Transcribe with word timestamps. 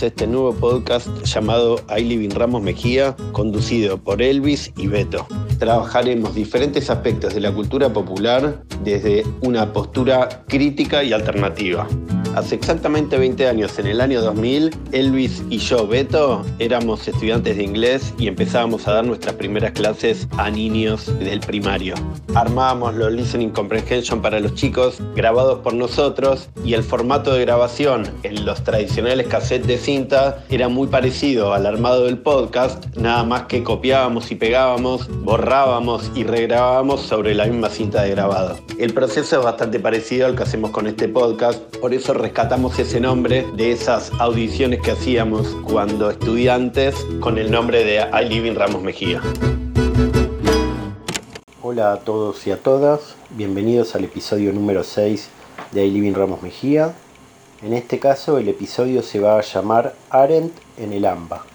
este 0.00 0.26
nuevo 0.26 0.54
podcast 0.54 1.06
llamado 1.24 1.76
I 1.94 2.02
Living 2.02 2.30
Ramos 2.30 2.62
Mejía, 2.62 3.14
conducido 3.32 3.98
por 3.98 4.22
Elvis 4.22 4.72
y 4.78 4.86
Beto. 4.86 5.26
Trabajaremos 5.58 6.34
diferentes 6.34 6.88
aspectos 6.88 7.34
de 7.34 7.40
la 7.40 7.52
cultura 7.52 7.92
popular 7.92 8.62
desde 8.82 9.22
una 9.42 9.72
postura 9.72 10.44
crítica 10.48 11.04
y 11.04 11.12
alternativa. 11.12 11.86
Hace 12.34 12.54
exactamente 12.54 13.18
20 13.18 13.46
años, 13.46 13.78
en 13.78 13.86
el 13.88 14.00
año 14.00 14.22
2000, 14.22 14.74
Elvis 14.92 15.42
y 15.50 15.58
yo, 15.58 15.86
Beto, 15.86 16.42
éramos 16.58 17.06
estudiantes 17.06 17.58
de 17.58 17.62
inglés 17.62 18.14
y 18.18 18.26
empezábamos 18.26 18.88
a 18.88 18.94
dar 18.94 19.04
nuestras 19.04 19.34
primeras 19.34 19.72
clases 19.72 20.26
a 20.38 20.48
niños 20.48 21.12
del 21.18 21.40
primario. 21.40 21.94
Armábamos 22.34 22.94
los 22.94 23.12
listening 23.12 23.50
comprehension 23.50 24.22
para 24.22 24.40
los 24.40 24.54
chicos, 24.54 24.96
grabados 25.14 25.58
por 25.58 25.74
nosotros, 25.74 26.48
y 26.64 26.72
el 26.72 26.82
formato 26.82 27.34
de 27.34 27.42
grabación 27.42 28.08
en 28.22 28.46
los 28.46 28.64
tradicionales 28.64 29.26
cassettes 29.26 29.66
de 29.66 29.76
cinta 29.76 30.42
era 30.48 30.68
muy 30.68 30.88
parecido 30.88 31.52
al 31.52 31.66
armado 31.66 32.04
del 32.04 32.16
podcast, 32.16 32.96
nada 32.96 33.24
más 33.24 33.42
que 33.42 33.62
copiábamos 33.62 34.30
y 34.30 34.36
pegábamos, 34.36 35.06
borrábamos 35.22 36.10
y 36.14 36.24
regrabábamos 36.24 37.02
sobre 37.02 37.34
la 37.34 37.44
misma 37.44 37.68
cinta 37.68 38.02
de 38.02 38.10
grabado. 38.10 38.56
El 38.78 38.94
proceso 38.94 39.38
es 39.38 39.44
bastante 39.44 39.78
parecido 39.78 40.26
al 40.26 40.34
que 40.34 40.44
hacemos 40.44 40.70
con 40.70 40.86
este 40.86 41.08
podcast, 41.08 41.60
por 41.76 41.92
eso 41.92 42.21
rescatamos 42.22 42.78
ese 42.78 43.00
nombre 43.00 43.44
de 43.56 43.72
esas 43.72 44.12
audiciones 44.20 44.80
que 44.80 44.92
hacíamos 44.92 45.56
cuando 45.64 46.08
estudiantes 46.08 46.94
con 47.18 47.36
el 47.36 47.50
nombre 47.50 47.82
de 47.82 47.96
I 47.96 48.28
Living 48.28 48.54
Ramos 48.54 48.80
Mejía. 48.80 49.20
Hola 51.60 51.94
a 51.94 51.96
todos 51.98 52.46
y 52.46 52.52
a 52.52 52.62
todas, 52.62 53.16
bienvenidos 53.30 53.96
al 53.96 54.04
episodio 54.04 54.52
número 54.52 54.84
6 54.84 55.30
de 55.72 55.84
I 55.84 55.90
Living 55.90 56.14
Ramos 56.14 56.42
Mejía. 56.42 56.94
En 57.60 57.72
este 57.72 57.98
caso 57.98 58.38
el 58.38 58.48
episodio 58.48 59.02
se 59.02 59.18
va 59.18 59.36
a 59.36 59.42
llamar 59.42 59.96
Arendt 60.08 60.56
en 60.78 60.92
el 60.92 61.04
AMBA. 61.04 61.51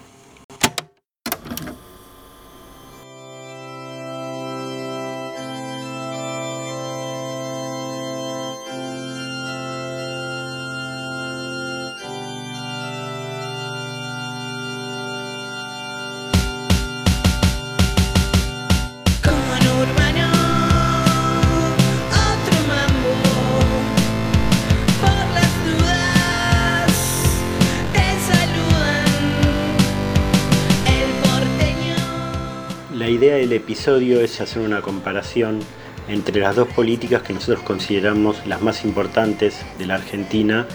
Episodio 33.88 34.20
es 34.20 34.42
hacer 34.42 34.64
una 34.64 34.82
comparación 34.82 35.62
entre 36.10 36.42
las 36.42 36.58
dos 36.58 36.68
políticas 36.68 37.22
que 37.22 37.32
nosotros 37.32 37.64
consideramos 37.64 38.46
las 38.46 38.62
más 38.62 38.84
importantes 38.84 39.62
de 39.80 39.86
la 39.86 39.96
Argentina 39.96 40.68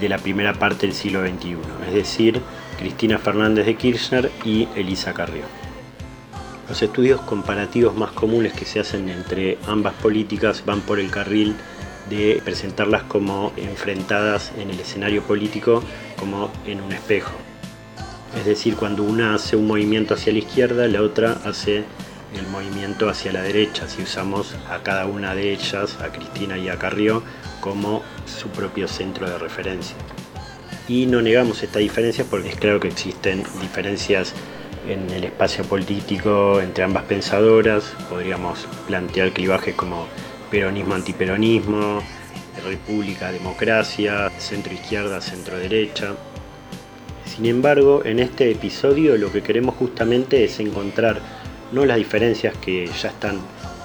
de 0.00 0.08
la 0.08 0.16
primera 0.18 0.52
parte 0.54 0.86
del 0.86 0.94
siglo 0.94 1.26
XXI, 1.26 1.56
es 1.88 1.92
decir, 1.92 2.40
Cristina 2.78 3.18
Fernández 3.18 3.66
de 3.66 3.74
Kirchner 3.74 4.30
y 4.44 4.68
Elisa 4.76 5.12
Carrió. 5.12 5.42
Los 6.68 6.80
estudios 6.80 7.20
comparativos 7.22 7.96
más 7.96 8.12
comunes 8.12 8.52
que 8.52 8.64
se 8.64 8.78
hacen 8.78 9.08
entre 9.08 9.58
ambas 9.66 9.94
políticas 9.94 10.64
van 10.64 10.82
por 10.82 11.00
el 11.00 11.10
carril 11.10 11.56
de 12.08 12.40
presentarlas 12.44 13.02
como 13.02 13.52
enfrentadas 13.56 14.52
en 14.56 14.70
el 14.70 14.78
escenario 14.78 15.24
político 15.24 15.82
como 16.16 16.48
en 16.64 16.80
un 16.80 16.92
espejo. 16.92 17.32
Es 18.38 18.46
decir, 18.46 18.76
cuando 18.76 19.02
una 19.02 19.34
hace 19.34 19.56
un 19.56 19.66
movimiento 19.66 20.14
hacia 20.14 20.32
la 20.32 20.38
izquierda, 20.38 20.86
la 20.86 21.02
otra 21.02 21.40
hace 21.44 21.84
el 22.34 22.46
movimiento 22.48 23.08
hacia 23.08 23.32
la 23.32 23.42
derecha, 23.42 23.88
si 23.88 24.02
usamos 24.02 24.54
a 24.70 24.82
cada 24.82 25.06
una 25.06 25.34
de 25.34 25.52
ellas, 25.52 25.98
a 26.00 26.10
Cristina 26.10 26.56
y 26.58 26.68
a 26.68 26.78
Carrió, 26.78 27.22
como 27.60 28.02
su 28.26 28.48
propio 28.48 28.88
centro 28.88 29.28
de 29.28 29.38
referencia. 29.38 29.96
Y 30.88 31.06
no 31.06 31.22
negamos 31.22 31.62
esta 31.62 31.78
diferencia 31.78 32.24
porque 32.28 32.50
es 32.50 32.56
claro 32.56 32.80
que 32.80 32.88
existen 32.88 33.44
diferencias 33.60 34.34
en 34.88 35.08
el 35.10 35.24
espacio 35.24 35.64
político 35.64 36.60
entre 36.60 36.82
ambas 36.84 37.04
pensadoras, 37.04 37.94
podríamos 38.10 38.66
plantear 38.88 39.30
clivajes 39.30 39.74
como 39.74 40.06
peronismo-antiperonismo, 40.50 42.02
república-democracia, 42.64 44.30
centro-izquierda, 44.38 45.20
centro-derecha. 45.20 46.14
Sin 47.24 47.46
embargo, 47.46 48.02
en 48.04 48.18
este 48.18 48.50
episodio 48.50 49.16
lo 49.16 49.32
que 49.32 49.42
queremos 49.42 49.76
justamente 49.76 50.44
es 50.44 50.58
encontrar 50.60 51.20
no 51.72 51.84
las 51.84 51.96
diferencias 51.96 52.56
que 52.58 52.86
ya 52.86 53.08
están 53.08 53.40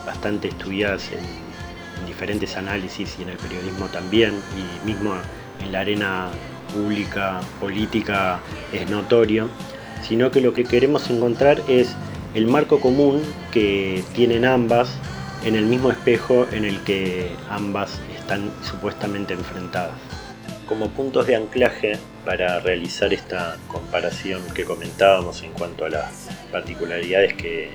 bastante 0.05 0.49
estudiadas 0.49 1.11
en, 1.11 1.19
en, 1.19 2.05
diferentes 2.05 2.55
análisis 2.55 3.15
y 3.19 3.23
en 3.23 3.29
el 3.29 3.37
periodismo 3.37 3.87
también, 3.87 4.33
y 4.55 4.85
mismo 4.85 5.13
en 5.63 5.71
la 5.71 5.81
arena 5.81 6.29
pública, 6.73 7.41
política 7.59 8.39
es 8.71 8.89
notorio, 8.89 9.49
sino 10.07 10.31
que 10.31 10.41
lo 10.41 10.53
que 10.53 10.63
queremos 10.63 11.09
encontrar 11.09 11.61
es 11.67 11.95
el 12.33 12.47
marco 12.47 12.79
común 12.79 13.21
que 13.51 14.03
tienen 14.13 14.45
ambas 14.45 14.89
en 15.43 15.55
el 15.55 15.65
mismo 15.65 15.91
espejo 15.91 16.47
en 16.51 16.65
el 16.65 16.79
que 16.81 17.31
ambas 17.49 17.99
están 18.17 18.51
supuestamente 18.63 19.33
enfrentadas. 19.33 20.06
Como 20.67 20.89
puntos 20.89 21.27
de 21.27 21.35
anclaje 21.37 21.93
para 22.25 22.59
realizar 22.59 23.13
esta 23.13 23.57
comparación 23.69 24.41
que 24.53 24.65
comentábamos 24.65 25.41
en 25.43 25.53
cuanto 25.53 25.85
a 25.85 25.89
las 25.89 26.27
particularidades 26.51 27.35
que, 27.35 27.71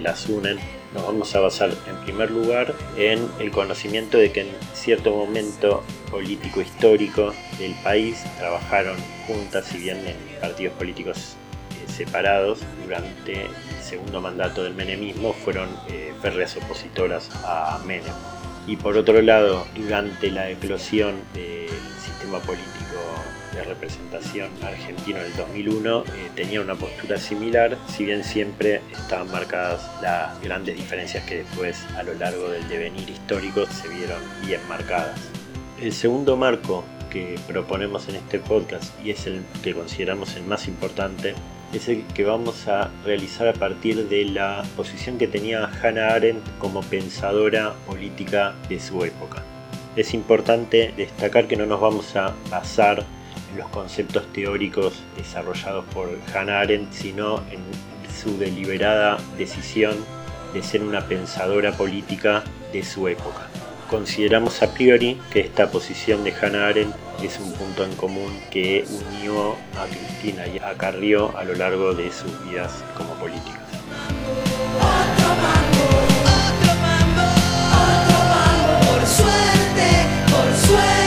las 0.00 0.28
unen, 0.28 0.58
nos 0.92 1.06
vamos 1.06 1.36
a 1.36 1.40
basar 1.40 1.70
en 1.70 1.96
primer 2.04 2.28
lugar 2.28 2.74
en 2.96 3.28
el 3.38 3.52
conocimiento 3.52 4.18
de 4.18 4.32
que 4.32 4.40
en 4.40 4.48
cierto 4.72 5.14
momento 5.14 5.84
político 6.10 6.60
histórico 6.60 7.32
del 7.60 7.74
país 7.84 8.24
trabajaron 8.36 8.96
juntas, 9.28 9.66
si 9.66 9.78
bien 9.78 9.98
en 9.98 10.16
partidos 10.40 10.74
políticos 10.74 11.36
eh, 11.70 11.92
separados, 11.92 12.58
durante 12.84 13.42
el 13.42 13.82
segundo 13.82 14.20
mandato 14.20 14.64
del 14.64 14.74
menemismo 14.74 15.32
fueron 15.32 15.68
eh, 15.88 16.12
férreas 16.20 16.56
opositoras 16.56 17.30
a 17.44 17.80
Menem. 17.86 18.33
Y 18.66 18.76
por 18.76 18.96
otro 18.96 19.20
lado, 19.20 19.66
durante 19.76 20.30
la 20.30 20.50
eclosión 20.50 21.16
del 21.34 21.68
sistema 22.02 22.38
político 22.38 22.94
de 23.54 23.62
representación 23.62 24.50
argentino 24.62 25.18
en 25.18 25.26
el 25.26 25.36
2001 25.36 26.00
eh, 26.00 26.30
tenía 26.34 26.60
una 26.60 26.74
postura 26.74 27.18
similar, 27.18 27.76
si 27.88 28.04
bien 28.04 28.24
siempre 28.24 28.80
estaban 28.90 29.30
marcadas 29.30 29.88
las 30.02 30.40
grandes 30.40 30.76
diferencias 30.76 31.24
que 31.24 31.38
después 31.38 31.84
a 31.96 32.02
lo 32.02 32.14
largo 32.14 32.48
del 32.48 32.66
devenir 32.68 33.08
histórico 33.08 33.66
se 33.66 33.88
vieron 33.88 34.20
bien 34.44 34.60
marcadas. 34.68 35.20
El 35.80 35.92
segundo 35.92 36.36
marco 36.36 36.84
que 37.10 37.38
proponemos 37.46 38.08
en 38.08 38.16
este 38.16 38.40
podcast 38.40 38.92
y 39.04 39.10
es 39.10 39.26
el 39.26 39.44
que 39.62 39.72
consideramos 39.72 40.34
el 40.34 40.42
más 40.44 40.66
importante 40.66 41.34
es 41.74 41.88
el 41.88 42.04
que 42.06 42.24
vamos 42.24 42.68
a 42.68 42.90
realizar 43.04 43.48
a 43.48 43.52
partir 43.52 44.08
de 44.08 44.24
la 44.26 44.64
posición 44.76 45.18
que 45.18 45.26
tenía 45.26 45.66
Hannah 45.66 46.14
Arendt 46.14 46.44
como 46.58 46.82
pensadora 46.82 47.74
política 47.86 48.54
de 48.68 48.78
su 48.78 49.04
época. 49.04 49.42
Es 49.96 50.14
importante 50.14 50.94
destacar 50.96 51.48
que 51.48 51.56
no 51.56 51.66
nos 51.66 51.80
vamos 51.80 52.14
a 52.16 52.34
basar 52.50 53.04
los 53.56 53.68
conceptos 53.68 54.32
teóricos 54.32 55.02
desarrollados 55.16 55.84
por 55.86 56.10
Hannah 56.34 56.60
Arendt, 56.60 56.92
sino 56.92 57.38
en 57.50 57.60
su 58.22 58.38
deliberada 58.38 59.18
decisión 59.36 59.96
de 60.52 60.62
ser 60.62 60.82
una 60.82 61.06
pensadora 61.06 61.72
política 61.72 62.44
de 62.72 62.84
su 62.84 63.08
época. 63.08 63.48
Consideramos 63.94 64.60
a 64.60 64.74
priori 64.74 65.20
que 65.30 65.38
esta 65.38 65.70
posición 65.70 66.24
de 66.24 66.32
Hannah 66.32 66.66
Arendt 66.66 66.96
es 67.22 67.38
un 67.38 67.52
punto 67.52 67.84
en 67.84 67.94
común 67.94 68.40
que 68.50 68.84
unió 68.88 69.52
a 69.78 69.86
Cristina 69.86 70.48
y 70.48 70.58
a 70.58 70.76
Carrió 70.76 71.30
a 71.38 71.44
lo 71.44 71.54
largo 71.54 71.94
de 71.94 72.10
sus 72.10 72.32
vidas 72.44 72.82
como 72.96 73.14
políticas. 73.14 73.62
Para 80.28 81.03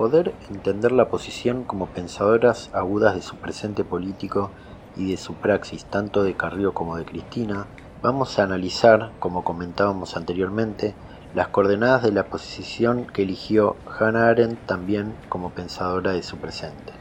poder 0.00 0.32
entender 0.48 0.92
la 0.92 1.10
posición 1.10 1.62
como 1.62 1.84
pensadoras 1.84 2.70
agudas 2.72 3.14
de 3.14 3.20
su 3.20 3.36
presente 3.36 3.84
político 3.84 4.50
y 4.96 5.10
de 5.10 5.18
su 5.18 5.34
praxis 5.34 5.84
tanto 5.84 6.22
de 6.22 6.32
Carrió 6.32 6.72
como 6.72 6.96
de 6.96 7.04
Cristina, 7.04 7.66
vamos 8.00 8.38
a 8.38 8.44
analizar, 8.44 9.10
como 9.18 9.44
comentábamos 9.44 10.16
anteriormente, 10.16 10.94
las 11.34 11.48
coordenadas 11.48 12.02
de 12.02 12.12
la 12.12 12.24
posición 12.24 13.08
que 13.12 13.24
eligió 13.24 13.76
Hannah 13.98 14.30
Arendt 14.30 14.64
también 14.64 15.14
como 15.28 15.50
pensadora 15.50 16.12
de 16.12 16.22
su 16.22 16.38
presente. 16.38 16.94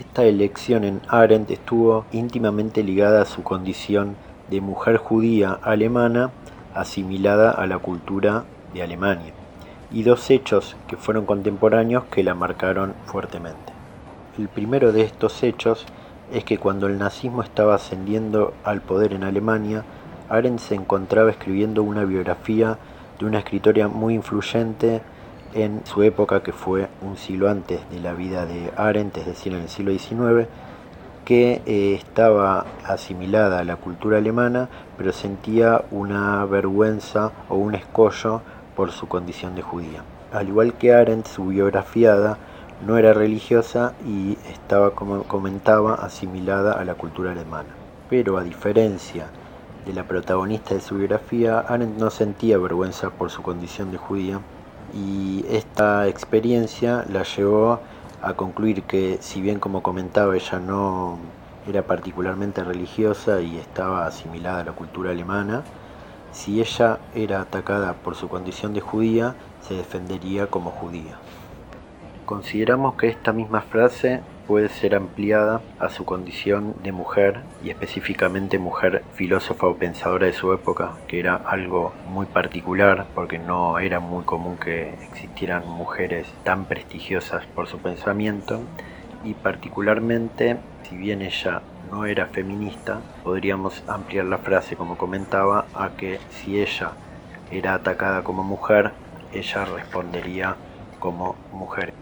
Esta 0.00 0.24
elección 0.24 0.82
en 0.82 1.02
Arendt 1.06 1.52
estuvo 1.52 2.04
íntimamente 2.10 2.82
ligada 2.82 3.22
a 3.22 3.26
su 3.26 3.44
condición 3.44 4.16
de 4.50 4.60
mujer 4.60 4.96
judía 4.96 5.52
alemana 5.52 6.32
asimilada 6.74 7.52
a 7.52 7.68
la 7.68 7.78
cultura 7.78 8.42
de 8.74 8.82
Alemania, 8.82 9.34
y 9.92 10.02
dos 10.02 10.30
hechos 10.30 10.76
que 10.86 10.96
fueron 10.96 11.26
contemporáneos 11.26 12.04
que 12.04 12.22
la 12.22 12.34
marcaron 12.34 12.94
fuertemente. 13.06 13.72
El 14.38 14.48
primero 14.48 14.92
de 14.92 15.02
estos 15.02 15.42
hechos 15.42 15.86
es 16.32 16.44
que 16.44 16.58
cuando 16.58 16.86
el 16.86 16.98
nazismo 16.98 17.42
estaba 17.42 17.74
ascendiendo 17.74 18.54
al 18.64 18.80
poder 18.80 19.12
en 19.12 19.24
Alemania, 19.24 19.84
Arendt 20.28 20.60
se 20.60 20.76
encontraba 20.76 21.30
escribiendo 21.30 21.82
una 21.82 22.04
biografía 22.04 22.78
de 23.18 23.26
una 23.26 23.40
escritora 23.40 23.88
muy 23.88 24.14
influyente 24.14 25.02
en 25.54 25.82
su 25.84 26.04
época, 26.04 26.42
que 26.42 26.52
fue 26.52 26.88
un 27.02 27.16
siglo 27.16 27.50
antes 27.50 27.80
de 27.90 27.98
la 27.98 28.14
vida 28.14 28.46
de 28.46 28.70
Arendt, 28.76 29.16
es 29.18 29.26
decir, 29.26 29.52
en 29.52 29.62
el 29.62 29.68
siglo 29.68 29.92
XIX, 29.92 30.48
que 31.24 31.62
eh, 31.66 31.94
estaba 31.94 32.64
asimilada 32.84 33.58
a 33.58 33.64
la 33.64 33.76
cultura 33.76 34.18
alemana, 34.18 34.68
pero 34.96 35.12
sentía 35.12 35.82
una 35.90 36.44
vergüenza 36.44 37.32
o 37.48 37.56
un 37.56 37.74
escollo 37.74 38.42
por 38.76 38.92
su 38.92 39.08
condición 39.08 39.54
de 39.54 39.62
judía. 39.62 40.04
Al 40.32 40.48
igual 40.48 40.74
que 40.74 40.94
Arendt, 40.94 41.26
su 41.26 41.46
biografiada 41.46 42.38
no 42.86 42.96
era 42.98 43.12
religiosa 43.12 43.94
y 44.06 44.38
estaba, 44.50 44.94
como 44.94 45.24
comentaba, 45.24 45.94
asimilada 45.94 46.72
a 46.72 46.84
la 46.84 46.94
cultura 46.94 47.32
alemana. 47.32 47.68
Pero 48.08 48.38
a 48.38 48.42
diferencia 48.42 49.26
de 49.84 49.92
la 49.92 50.04
protagonista 50.04 50.74
de 50.74 50.80
su 50.80 50.96
biografía, 50.96 51.60
Arendt 51.60 51.98
no 51.98 52.10
sentía 52.10 52.58
vergüenza 52.58 53.10
por 53.10 53.30
su 53.30 53.42
condición 53.42 53.90
de 53.90 53.98
judía 53.98 54.40
y 54.92 55.44
esta 55.48 56.08
experiencia 56.08 57.04
la 57.08 57.22
llevó 57.22 57.80
a 58.20 58.34
concluir 58.34 58.84
que 58.84 59.18
si 59.20 59.40
bien 59.40 59.58
como 59.60 59.82
comentaba 59.82 60.36
ella 60.36 60.58
no 60.58 61.18
era 61.66 61.86
particularmente 61.86 62.64
religiosa 62.64 63.40
y 63.40 63.56
estaba 63.58 64.06
asimilada 64.06 64.60
a 64.60 64.64
la 64.64 64.72
cultura 64.72 65.10
alemana, 65.10 65.64
si 66.32 66.60
ella 66.60 66.98
era 67.14 67.40
atacada 67.40 67.94
por 67.94 68.14
su 68.14 68.28
condición 68.28 68.74
de 68.74 68.80
judía, 68.80 69.34
se 69.62 69.74
defendería 69.74 70.46
como 70.46 70.70
judía. 70.70 71.18
Consideramos 72.24 72.94
que 72.94 73.08
esta 73.08 73.32
misma 73.32 73.60
frase 73.60 74.20
puede 74.46 74.68
ser 74.68 74.94
ampliada 74.94 75.60
a 75.78 75.88
su 75.90 76.04
condición 76.04 76.74
de 76.82 76.92
mujer 76.92 77.40
y 77.62 77.70
específicamente 77.70 78.58
mujer 78.58 79.04
filósofa 79.14 79.66
o 79.66 79.76
pensadora 79.76 80.26
de 80.26 80.32
su 80.32 80.52
época, 80.52 80.92
que 81.06 81.20
era 81.20 81.36
algo 81.36 81.92
muy 82.08 82.26
particular 82.26 83.06
porque 83.14 83.38
no 83.38 83.78
era 83.78 84.00
muy 84.00 84.24
común 84.24 84.56
que 84.56 84.94
existieran 85.04 85.68
mujeres 85.68 86.26
tan 86.42 86.64
prestigiosas 86.64 87.46
por 87.46 87.68
su 87.68 87.78
pensamiento 87.78 88.60
y 89.24 89.34
particularmente 89.34 90.56
si 90.82 90.96
bien 90.96 91.22
ella 91.22 91.62
no 91.90 92.04
era 92.04 92.26
feminista, 92.26 93.00
podríamos 93.24 93.82
ampliar 93.88 94.26
la 94.26 94.38
frase 94.38 94.76
como 94.76 94.96
comentaba 94.96 95.66
a 95.74 95.90
que 95.90 96.20
si 96.30 96.60
ella 96.60 96.92
era 97.50 97.74
atacada 97.74 98.22
como 98.22 98.44
mujer, 98.44 98.92
ella 99.32 99.64
respondería 99.64 100.56
como 100.98 101.36
mujer. 101.52 101.92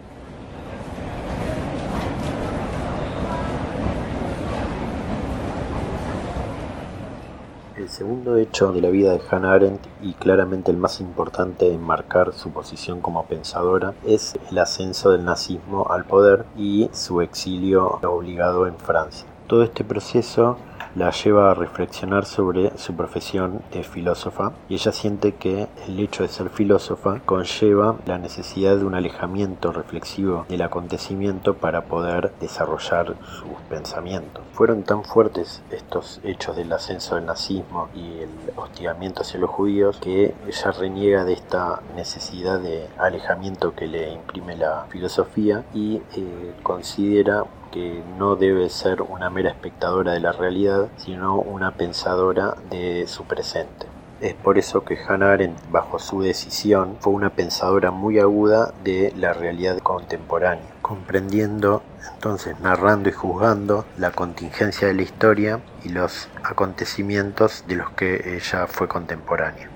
El 7.76 7.88
segundo 7.88 8.36
hecho 8.36 8.72
de 8.72 8.82
la 8.82 8.90
vida 8.90 9.12
de 9.12 9.22
Hannah 9.30 9.52
Arendt, 9.52 9.86
y 10.02 10.12
claramente 10.12 10.70
el 10.70 10.76
más 10.76 11.00
importante 11.00 11.72
en 11.72 11.80
marcar 11.80 12.34
su 12.34 12.50
posición 12.50 13.00
como 13.00 13.24
pensadora, 13.24 13.94
es 14.04 14.38
el 14.50 14.58
ascenso 14.58 15.12
del 15.12 15.24
nazismo 15.24 15.86
al 15.88 16.04
poder 16.04 16.44
y 16.56 16.90
su 16.92 17.22
exilio 17.22 17.98
obligado 18.02 18.66
en 18.66 18.76
Francia. 18.76 19.26
Todo 19.48 19.62
este 19.62 19.82
proceso 19.82 20.58
la 20.94 21.10
lleva 21.10 21.50
a 21.50 21.54
reflexionar 21.54 22.26
sobre 22.26 22.76
su 22.76 22.94
profesión 22.94 23.62
de 23.72 23.82
filósofa 23.82 24.52
y 24.68 24.74
ella 24.74 24.92
siente 24.92 25.36
que 25.36 25.68
el 25.86 25.98
hecho 26.00 26.22
de 26.22 26.28
ser 26.28 26.50
filósofa 26.50 27.20
conlleva 27.24 27.96
la 28.04 28.18
necesidad 28.18 28.76
de 28.76 28.84
un 28.84 28.94
alejamiento 28.94 29.72
reflexivo 29.72 30.44
del 30.50 30.60
acontecimiento 30.60 31.54
para 31.54 31.84
poder 31.84 32.32
desarrollar 32.40 33.14
sus 33.22 33.58
pensamientos. 33.70 34.44
Fueron 34.52 34.82
tan 34.82 35.02
fuertes 35.02 35.62
estos 35.70 36.20
hechos 36.24 36.54
del 36.54 36.70
ascenso 36.70 37.14
del 37.14 37.24
nazismo 37.24 37.88
y 37.94 38.18
el 38.18 38.30
hostigamiento 38.56 39.22
hacia 39.22 39.40
los 39.40 39.50
judíos 39.50 39.98
que 39.98 40.34
ella 40.46 40.70
reniega 40.72 41.24
de 41.24 41.32
esta 41.32 41.80
necesidad 41.96 42.60
de 42.60 42.86
alejamiento 42.98 43.74
que 43.74 43.86
le 43.86 44.12
imprime 44.12 44.56
la 44.56 44.84
filosofía 44.90 45.64
y 45.72 46.02
eh, 46.16 46.54
considera 46.62 47.44
que 47.70 48.02
no 48.18 48.36
debe 48.36 48.70
ser 48.70 49.02
una 49.02 49.30
mera 49.30 49.50
espectadora 49.50 50.12
de 50.12 50.20
la 50.20 50.32
realidad, 50.32 50.88
sino 50.96 51.36
una 51.36 51.72
pensadora 51.72 52.56
de 52.70 53.06
su 53.06 53.24
presente. 53.24 53.86
Es 54.20 54.34
por 54.34 54.58
eso 54.58 54.84
que 54.84 54.98
Hannah 54.98 55.32
Arendt, 55.32 55.70
bajo 55.70 56.00
su 56.00 56.22
decisión, 56.22 56.96
fue 56.98 57.12
una 57.12 57.30
pensadora 57.30 57.92
muy 57.92 58.18
aguda 58.18 58.74
de 58.82 59.12
la 59.16 59.32
realidad 59.32 59.78
contemporánea, 59.78 60.66
comprendiendo, 60.82 61.82
entonces, 62.14 62.58
narrando 62.58 63.10
y 63.10 63.12
juzgando 63.12 63.84
la 63.96 64.10
contingencia 64.10 64.88
de 64.88 64.94
la 64.94 65.02
historia 65.02 65.60
y 65.84 65.90
los 65.90 66.28
acontecimientos 66.42 67.64
de 67.68 67.76
los 67.76 67.90
que 67.90 68.34
ella 68.36 68.66
fue 68.66 68.88
contemporánea. 68.88 69.70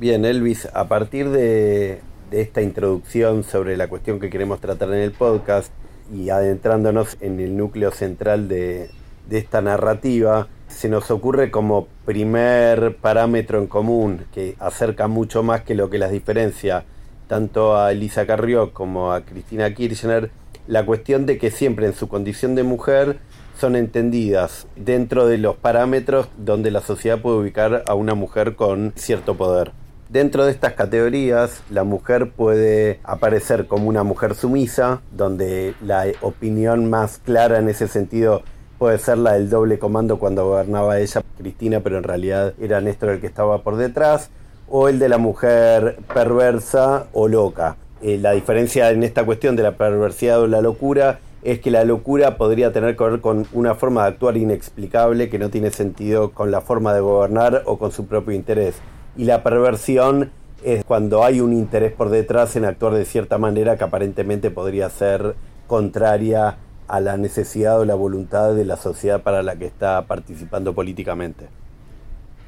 Bien, 0.00 0.24
Elvis, 0.24 0.66
a 0.72 0.88
partir 0.88 1.28
de, 1.28 2.00
esta 2.30 2.62
introducción 2.62 3.44
sobre 3.44 3.76
la 3.76 3.86
cuestión 3.86 4.18
que 4.18 4.30
queremos 4.30 4.58
tratar 4.58 4.88
en 4.94 5.02
el 5.02 5.12
podcast 5.12 5.70
y 6.10 6.30
adentrándonos 6.30 7.18
en 7.20 7.38
el 7.38 7.54
núcleo 7.54 7.90
central 7.90 8.48
de, 8.48 8.88
esta 9.30 9.60
narrativa, 9.60 10.48
se 10.68 10.88
nos 10.88 11.10
ocurre 11.10 11.50
como 11.50 11.86
primer 12.06 12.96
parámetro 12.96 13.58
en 13.58 13.66
común 13.66 14.24
que 14.32 14.56
acerca 14.58 15.06
mucho 15.06 15.42
más 15.42 15.64
que 15.64 15.74
lo 15.74 15.90
que 15.90 15.98
las 15.98 16.12
diferencia 16.12 16.86
tanto 17.26 17.76
a 17.76 17.92
Elisa 17.92 18.26
Carrió 18.26 18.72
como 18.72 19.12
a 19.12 19.26
Cristina 19.26 19.74
Kirchner, 19.74 20.30
la 20.66 20.86
cuestión 20.86 21.26
de 21.26 21.36
que 21.36 21.50
siempre 21.50 21.84
en 21.84 21.92
su 21.92 22.08
condición 22.08 22.54
de 22.54 22.62
mujer 22.62 23.18
son 23.60 23.76
entendidas 23.76 24.66
dentro 24.76 25.26
de 25.26 25.36
los 25.36 25.56
parámetros 25.56 26.30
donde 26.38 26.70
la 26.70 26.80
sociedad 26.80 27.20
puede 27.20 27.36
ubicar 27.36 27.84
a 27.86 27.92
una 27.92 28.14
mujer 28.14 28.56
con 28.56 28.94
cierto 28.96 29.36
poder. 29.36 29.72
Dentro 30.10 30.44
de 30.44 30.50
estas 30.50 30.72
categorías, 30.72 31.62
la 31.70 31.84
mujer 31.84 32.32
puede 32.32 32.98
aparecer 33.04 33.68
como 33.68 33.88
una 33.88 34.02
mujer 34.02 34.34
sumisa, 34.34 35.02
donde 35.12 35.74
la 35.86 36.04
opinión 36.20 36.90
más 36.90 37.18
clara 37.18 37.60
en 37.60 37.68
ese 37.68 37.86
sentido 37.86 38.42
puede 38.80 38.98
ser 38.98 39.18
la 39.18 39.34
del 39.34 39.48
doble 39.48 39.78
comando 39.78 40.18
cuando 40.18 40.48
gobernaba 40.48 40.98
ella, 40.98 41.22
Cristina, 41.38 41.78
pero 41.78 41.96
en 41.96 42.02
realidad 42.02 42.54
era 42.60 42.80
Néstor 42.80 43.10
el 43.10 43.20
que 43.20 43.28
estaba 43.28 43.62
por 43.62 43.76
detrás, 43.76 44.30
o 44.68 44.88
el 44.88 44.98
de 44.98 45.08
la 45.08 45.18
mujer 45.18 45.98
perversa 46.12 47.06
o 47.12 47.28
loca. 47.28 47.76
Eh, 48.02 48.18
la 48.18 48.32
diferencia 48.32 48.90
en 48.90 49.04
esta 49.04 49.24
cuestión 49.24 49.54
de 49.54 49.62
la 49.62 49.76
perversidad 49.76 50.40
o 50.40 50.48
la 50.48 50.60
locura 50.60 51.20
es 51.44 51.60
que 51.60 51.70
la 51.70 51.84
locura 51.84 52.36
podría 52.36 52.72
tener 52.72 52.96
que 52.96 53.04
ver 53.04 53.20
con 53.20 53.46
una 53.52 53.76
forma 53.76 54.02
de 54.02 54.08
actuar 54.08 54.36
inexplicable 54.36 55.30
que 55.30 55.38
no 55.38 55.50
tiene 55.50 55.70
sentido 55.70 56.32
con 56.32 56.50
la 56.50 56.62
forma 56.62 56.94
de 56.94 57.00
gobernar 57.00 57.62
o 57.66 57.78
con 57.78 57.92
su 57.92 58.06
propio 58.06 58.34
interés 58.34 58.74
y 59.16 59.24
la 59.24 59.42
perversión 59.42 60.30
es 60.64 60.84
cuando 60.84 61.24
hay 61.24 61.40
un 61.40 61.52
interés 61.52 61.92
por 61.92 62.10
detrás 62.10 62.56
en 62.56 62.64
actuar 62.64 62.94
de 62.94 63.04
cierta 63.04 63.38
manera 63.38 63.76
que 63.76 63.84
aparentemente 63.84 64.50
podría 64.50 64.90
ser 64.90 65.34
contraria 65.66 66.58
a 66.86 67.00
la 67.00 67.16
necesidad 67.16 67.80
o 67.80 67.84
la 67.84 67.94
voluntad 67.94 68.54
de 68.54 68.64
la 68.64 68.76
sociedad 68.76 69.22
para 69.22 69.42
la 69.42 69.56
que 69.56 69.66
está 69.66 70.02
participando 70.06 70.74
políticamente. 70.74 71.46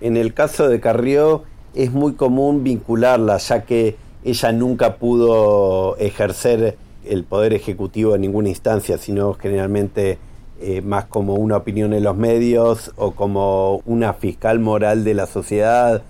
En 0.00 0.16
el 0.16 0.34
caso 0.34 0.68
de 0.68 0.80
Carrió 0.80 1.44
es 1.74 1.92
muy 1.92 2.14
común 2.14 2.64
vincularla, 2.64 3.38
ya 3.38 3.62
que 3.62 3.96
ella 4.24 4.52
nunca 4.52 4.96
pudo 4.96 5.96
ejercer 5.96 6.76
el 7.04 7.24
poder 7.24 7.52
ejecutivo 7.52 8.14
en 8.14 8.20
ninguna 8.22 8.48
instancia, 8.48 8.98
sino 8.98 9.34
generalmente 9.34 10.18
eh, 10.60 10.80
más 10.82 11.06
como 11.06 11.34
una 11.34 11.56
opinión 11.56 11.92
en 11.92 12.04
los 12.04 12.16
medios 12.16 12.92
o 12.96 13.12
como 13.12 13.80
una 13.86 14.12
fiscal 14.12 14.58
moral 14.58 15.04
de 15.04 15.14
la 15.14 15.26
sociedad 15.26 16.02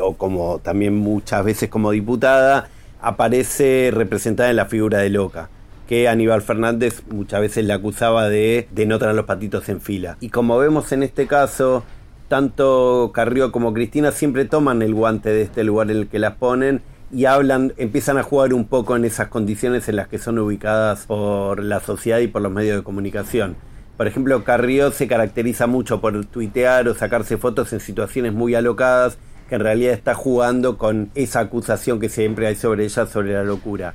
o 0.00 0.14
como 0.14 0.58
también 0.58 0.96
muchas 0.96 1.44
veces 1.44 1.68
como 1.68 1.90
diputada, 1.90 2.68
aparece 3.00 3.90
representada 3.92 4.50
en 4.50 4.56
la 4.56 4.66
figura 4.66 4.98
de 4.98 5.10
Loca, 5.10 5.50
que 5.88 6.08
Aníbal 6.08 6.42
Fernández 6.42 7.02
muchas 7.10 7.40
veces 7.40 7.64
la 7.64 7.74
acusaba 7.74 8.28
de, 8.28 8.68
de 8.70 8.86
no 8.86 8.98
tener 8.98 9.14
los 9.14 9.26
patitos 9.26 9.68
en 9.68 9.80
fila. 9.80 10.16
Y 10.20 10.30
como 10.30 10.58
vemos 10.58 10.90
en 10.92 11.02
este 11.02 11.26
caso, 11.26 11.84
tanto 12.28 13.10
Carrió 13.12 13.52
como 13.52 13.74
Cristina 13.74 14.10
siempre 14.10 14.46
toman 14.46 14.82
el 14.82 14.94
guante 14.94 15.30
de 15.30 15.42
este 15.42 15.64
lugar 15.64 15.90
en 15.90 15.98
el 15.98 16.08
que 16.08 16.18
las 16.18 16.36
ponen 16.36 16.80
y 17.12 17.26
hablan, 17.26 17.74
empiezan 17.76 18.18
a 18.18 18.22
jugar 18.22 18.54
un 18.54 18.66
poco 18.66 18.96
en 18.96 19.04
esas 19.04 19.28
condiciones 19.28 19.88
en 19.88 19.96
las 19.96 20.08
que 20.08 20.18
son 20.18 20.38
ubicadas 20.38 21.06
por 21.06 21.62
la 21.62 21.80
sociedad 21.80 22.18
y 22.18 22.26
por 22.26 22.42
los 22.42 22.50
medios 22.50 22.78
de 22.78 22.82
comunicación. 22.82 23.56
Por 23.96 24.08
ejemplo, 24.08 24.42
Carrió 24.42 24.90
se 24.90 25.06
caracteriza 25.06 25.68
mucho 25.68 26.00
por 26.00 26.24
tuitear 26.24 26.88
o 26.88 26.94
sacarse 26.94 27.36
fotos 27.36 27.72
en 27.72 27.80
situaciones 27.80 28.32
muy 28.32 28.54
alocadas 28.54 29.18
que 29.48 29.56
en 29.56 29.60
realidad 29.60 29.92
está 29.92 30.14
jugando 30.14 30.78
con 30.78 31.10
esa 31.14 31.40
acusación 31.40 32.00
que 32.00 32.08
siempre 32.08 32.46
hay 32.46 32.56
sobre 32.56 32.84
ella, 32.84 33.06
sobre 33.06 33.32
la 33.32 33.44
locura. 33.44 33.94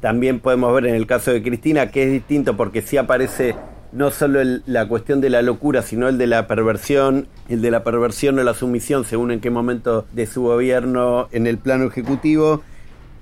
También 0.00 0.40
podemos 0.40 0.74
ver 0.74 0.86
en 0.86 0.94
el 0.94 1.06
caso 1.06 1.30
de 1.30 1.42
Cristina 1.42 1.90
que 1.90 2.04
es 2.04 2.10
distinto 2.10 2.56
porque 2.56 2.82
sí 2.82 2.96
aparece 2.96 3.54
no 3.92 4.10
solo 4.10 4.40
la 4.66 4.88
cuestión 4.88 5.20
de 5.20 5.30
la 5.30 5.42
locura, 5.42 5.82
sino 5.82 6.08
el 6.08 6.16
de 6.16 6.26
la 6.26 6.46
perversión, 6.46 7.28
el 7.48 7.60
de 7.60 7.70
la 7.70 7.82
perversión 7.82 8.38
o 8.38 8.42
la 8.42 8.54
sumisión, 8.54 9.04
según 9.04 9.32
en 9.32 9.40
qué 9.40 9.50
momento 9.50 10.06
de 10.12 10.26
su 10.26 10.42
gobierno 10.42 11.28
en 11.32 11.46
el 11.46 11.58
plano 11.58 11.86
ejecutivo. 11.86 12.62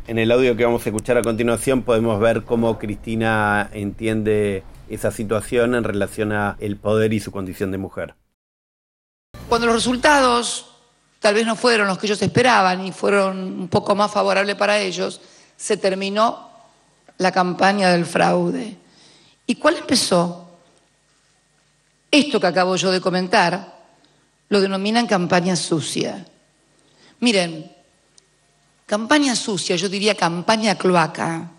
En 0.07 0.19
el 0.19 0.31
audio 0.31 0.57
que 0.57 0.65
vamos 0.65 0.87
a 0.87 0.89
escuchar 0.91 1.19
a 1.19 1.23
continuación 1.23 1.83
podemos 1.83 2.21
ver 2.21 2.43
cómo 2.43 2.79
Cristina 2.79 3.69
entiende 3.73 4.63
esa 4.89 5.11
situación 5.11 5.75
en 5.75 5.85
relación 5.85 6.33
a 6.33 6.57
el 6.61 6.77
poder 6.77 7.13
y 7.13 7.21
su 7.21 7.31
condición 7.31 7.71
de 7.71 7.79
mujer. 7.79 8.15
Cuando 9.49 9.67
los 9.67 9.77
resultados 9.77 10.68
tal 11.21 11.35
vez 11.35 11.47
no 11.47 11.57
fueron 11.57 11.89
los 11.89 11.99
que 11.99 12.07
ellos 12.07 12.23
esperaban 12.23 12.87
y 12.87 12.93
fueron 12.93 13.39
un 13.61 13.69
poco 13.69 13.95
más 13.95 14.11
favorables 14.11 14.57
para 14.57 14.79
ellos, 14.79 15.21
se 15.57 15.77
terminó 15.77 16.51
la 17.19 17.33
campaña 17.33 17.91
del 17.91 18.07
fraude. 18.07 18.77
¿Y 19.47 19.57
cuál 19.57 19.77
empezó? 19.77 20.49
Esto 22.11 22.41
que 22.41 22.47
acabo 22.47 22.77
yo 22.77 22.91
de 22.91 23.01
comentar 23.01 23.79
lo 24.49 24.61
denominan 24.61 25.07
campaña 25.07 25.57
sucia. 25.57 26.27
Miren, 27.21 27.71
campaña 28.87 29.35
sucia, 29.35 29.77
yo 29.77 29.89
diría 29.89 30.15
campaña 30.15 30.77
cloaca, 30.77 31.51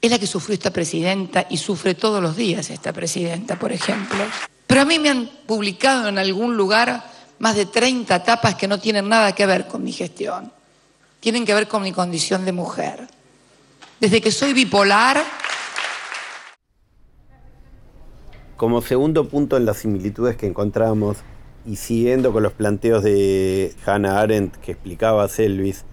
es 0.00 0.10
la 0.10 0.18
que 0.18 0.26
sufrió 0.26 0.54
esta 0.54 0.70
presidenta 0.70 1.46
y 1.48 1.56
sufre 1.56 1.94
todos 1.94 2.22
los 2.22 2.36
días 2.36 2.70
esta 2.70 2.92
presidenta, 2.92 3.58
por 3.58 3.72
ejemplo. 3.72 4.18
Pero 4.66 4.82
a 4.82 4.84
mí 4.84 4.98
me 4.98 5.10
han 5.10 5.26
publicado 5.46 6.08
en 6.08 6.18
algún 6.18 6.56
lugar 6.56 7.15
más 7.38 7.56
de 7.56 7.66
30 7.66 8.22
tapas 8.22 8.54
que 8.54 8.68
no 8.68 8.78
tienen 8.78 9.08
nada 9.08 9.32
que 9.32 9.46
ver 9.46 9.66
con 9.66 9.82
mi 9.82 9.92
gestión, 9.92 10.52
tienen 11.20 11.44
que 11.44 11.54
ver 11.54 11.68
con 11.68 11.82
mi 11.82 11.92
condición 11.92 12.44
de 12.44 12.52
mujer. 12.52 13.08
Desde 14.00 14.20
que 14.20 14.30
soy 14.30 14.52
bipolar 14.52 15.22
Como 18.56 18.80
segundo 18.80 19.28
punto 19.28 19.58
en 19.58 19.66
las 19.66 19.76
similitudes 19.78 20.34
que 20.36 20.46
encontramos, 20.46 21.18
y 21.66 21.76
siguiendo 21.76 22.32
con 22.32 22.42
los 22.42 22.54
planteos 22.54 23.02
de 23.02 23.74
Hannah 23.84 24.20
Arendt 24.20 24.56
que 24.56 24.72
explicaba 24.72 25.28
Selvis, 25.28 25.84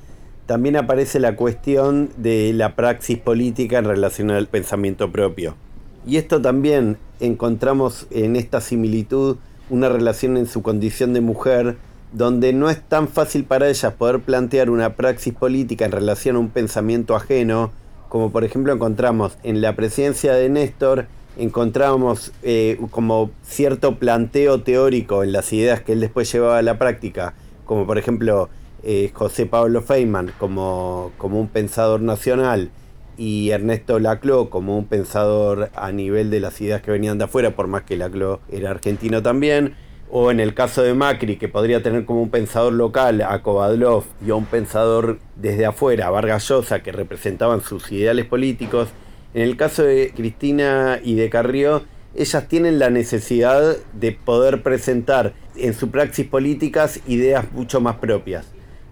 también 0.46 0.78
aparece 0.78 1.20
la 1.20 1.36
cuestión 1.36 2.12
de 2.16 2.54
la 2.54 2.76
praxis 2.76 3.18
política 3.18 3.80
en 3.80 3.86
relación 3.86 4.32
al 4.32 4.48
pensamiento 4.48 5.12
propio. 5.12 5.56
Y 6.08 6.16
esto 6.16 6.42
también 6.42 6.98
encontramos 7.20 8.08
en 8.12 8.38
esta 8.38 8.62
similitud 8.62 9.38
una 9.70 9.90
relación 9.90 10.38
en 10.38 10.48
su 10.48 10.62
condición 10.62 11.14
de 11.14 11.22
mujer, 11.22 11.78
donde 12.12 12.54
no 12.54 12.70
es 12.70 12.82
tan 12.82 13.08
fácil 13.08 13.44
para 13.44 13.70
ella 13.70 13.96
poder 13.96 14.20
plantear 14.20 14.70
una 14.70 14.96
praxis 14.96 15.34
política 15.34 15.86
en 15.86 15.92
relación 15.92 16.36
a 16.36 16.40
un 16.40 16.50
pensamiento 16.50 17.16
ajeno, 17.16 17.72
como 18.10 18.32
por 18.32 18.44
ejemplo 18.44 18.74
encontramos 18.74 19.38
en 19.44 19.62
la 19.62 19.76
presidencia 19.76 20.34
de 20.34 20.50
Néstor 20.50 21.08
encontrábamos 21.38 22.32
eh, 22.44 22.80
como 22.92 23.32
cierto 23.44 23.98
planteo 23.98 24.62
teórico 24.62 25.24
en 25.24 25.32
las 25.32 25.52
ideas 25.52 25.82
que 25.82 25.94
él 25.94 26.00
después 26.00 26.32
llevaba 26.32 26.60
a 26.60 26.62
la 26.62 26.78
práctica, 26.78 27.34
como 27.66 27.88
por 27.88 27.98
ejemplo 27.98 28.50
eh, 28.84 29.12
José 29.14 29.46
Pablo 29.46 29.82
Feynman 29.82 30.32
como, 30.38 31.12
como 31.18 31.40
un 31.40 31.48
pensador 31.48 32.02
nacional 32.02 32.70
y 33.18 33.50
Ernesto 33.50 34.00
Laclau 34.00 34.50
como 34.50 34.78
un 34.78 34.86
pensador 34.86 35.70
a 35.76 35.92
nivel 35.92 36.30
de 36.30 36.40
las 36.40 36.60
ideas 36.62 36.82
que 36.82 36.92
venían 36.92 37.18
de 37.18 37.26
afuera, 37.26 37.56
por 37.56 37.68
más 37.68 37.84
que 37.84 37.98
Laclau 37.98 38.40
era 38.52 38.72
argentino 38.72 39.22
también, 39.22 39.76
o 40.10 40.30
en 40.30 40.40
el 40.40 40.54
caso 40.54 40.84
de 40.84 40.94
Macri, 40.94 41.38
que 41.38 41.48
podría 41.48 41.82
tener 41.82 42.06
como 42.06 42.22
un 42.22 42.30
pensador 42.30 42.74
local 42.74 43.22
a 43.22 43.42
Kovadlov 43.42 44.04
y 44.26 44.30
a 44.30 44.36
un 44.36 44.46
pensador 44.46 45.20
desde 45.36 45.66
afuera, 45.66 46.08
a 46.08 46.12
Vargas 46.12 46.48
Llosa, 46.48 46.84
que 46.84 46.92
representaban 46.92 47.62
sus 47.62 47.92
ideales 47.92 48.26
políticos, 48.26 48.90
en 49.34 49.42
el 49.42 49.58
caso 49.58 49.84
de 49.84 50.12
Cristina 50.16 51.00
y 51.04 51.16
de 51.16 51.30
Carrió, 51.30 51.84
ellas 52.16 52.48
tienen 52.48 52.78
la 52.78 52.92
necesidad 52.92 53.78
de 53.94 54.12
poder 54.12 54.62
presentar 54.62 55.34
en 55.56 55.74
su 55.74 55.90
praxis 55.90 56.28
políticas 56.28 57.00
ideas 57.08 57.52
mucho 57.52 57.82
más 57.82 57.96
propias. 57.96 58.46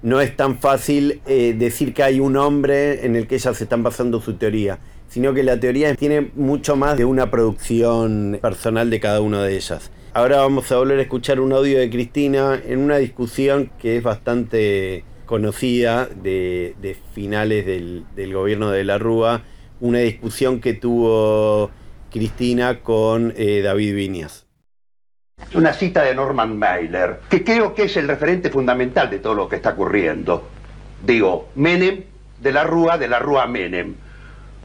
No 0.03 0.19
es 0.19 0.35
tan 0.35 0.57
fácil 0.57 1.21
eh, 1.27 1.55
decir 1.57 1.93
que 1.93 2.03
hay 2.03 2.19
un 2.19 2.37
hombre 2.37 3.05
en 3.05 3.15
el 3.15 3.27
que 3.27 3.35
ellas 3.35 3.61
están 3.61 3.83
basando 3.83 4.19
su 4.19 4.33
teoría, 4.33 4.79
sino 5.07 5.33
que 5.33 5.43
la 5.43 5.59
teoría 5.59 5.93
tiene 5.95 6.31
mucho 6.35 6.75
más 6.75 6.97
de 6.97 7.05
una 7.05 7.29
producción 7.29 8.39
personal 8.41 8.89
de 8.89 8.99
cada 8.99 9.21
una 9.21 9.43
de 9.43 9.55
ellas. 9.55 9.91
Ahora 10.13 10.37
vamos 10.37 10.71
a 10.71 10.77
volver 10.77 10.99
a 10.99 11.03
escuchar 11.03 11.39
un 11.39 11.53
audio 11.53 11.79
de 11.79 11.89
Cristina 11.89 12.59
en 12.65 12.79
una 12.79 12.97
discusión 12.97 13.71
que 13.79 13.97
es 13.97 14.03
bastante 14.03 15.05
conocida 15.25 16.07
de, 16.07 16.97
finales 17.13 17.65
del, 17.65 18.03
del 18.15 18.33
gobierno 18.33 18.71
de 18.71 18.83
la 18.83 18.97
Rúa 18.97 19.43
una 19.81 19.99
discusión 19.99 20.61
que 20.61 20.73
tuvo 20.73 21.71
Cristina 22.11 22.81
con 22.81 23.33
eh, 23.35 23.61
David 23.61 23.95
Viñas. 23.95 24.45
Una 25.53 25.73
cita 25.73 26.03
de 26.03 26.15
Norman 26.15 26.57
Mailer, 26.57 27.19
que 27.29 27.43
creo 27.43 27.73
que 27.73 27.83
es 27.83 27.97
el 27.97 28.07
referente 28.07 28.49
fundamental 28.49 29.09
de 29.09 29.19
todo 29.19 29.33
lo 29.33 29.49
que 29.49 29.57
está 29.57 29.71
ocurriendo. 29.71 30.47
Digo, 31.05 31.49
Menem 31.55 32.03
de 32.39 32.51
la 32.51 32.63
Rúa, 32.63 32.97
de 32.97 33.07
la 33.07 33.19
Rúa 33.19 33.47
Menem. 33.47 33.95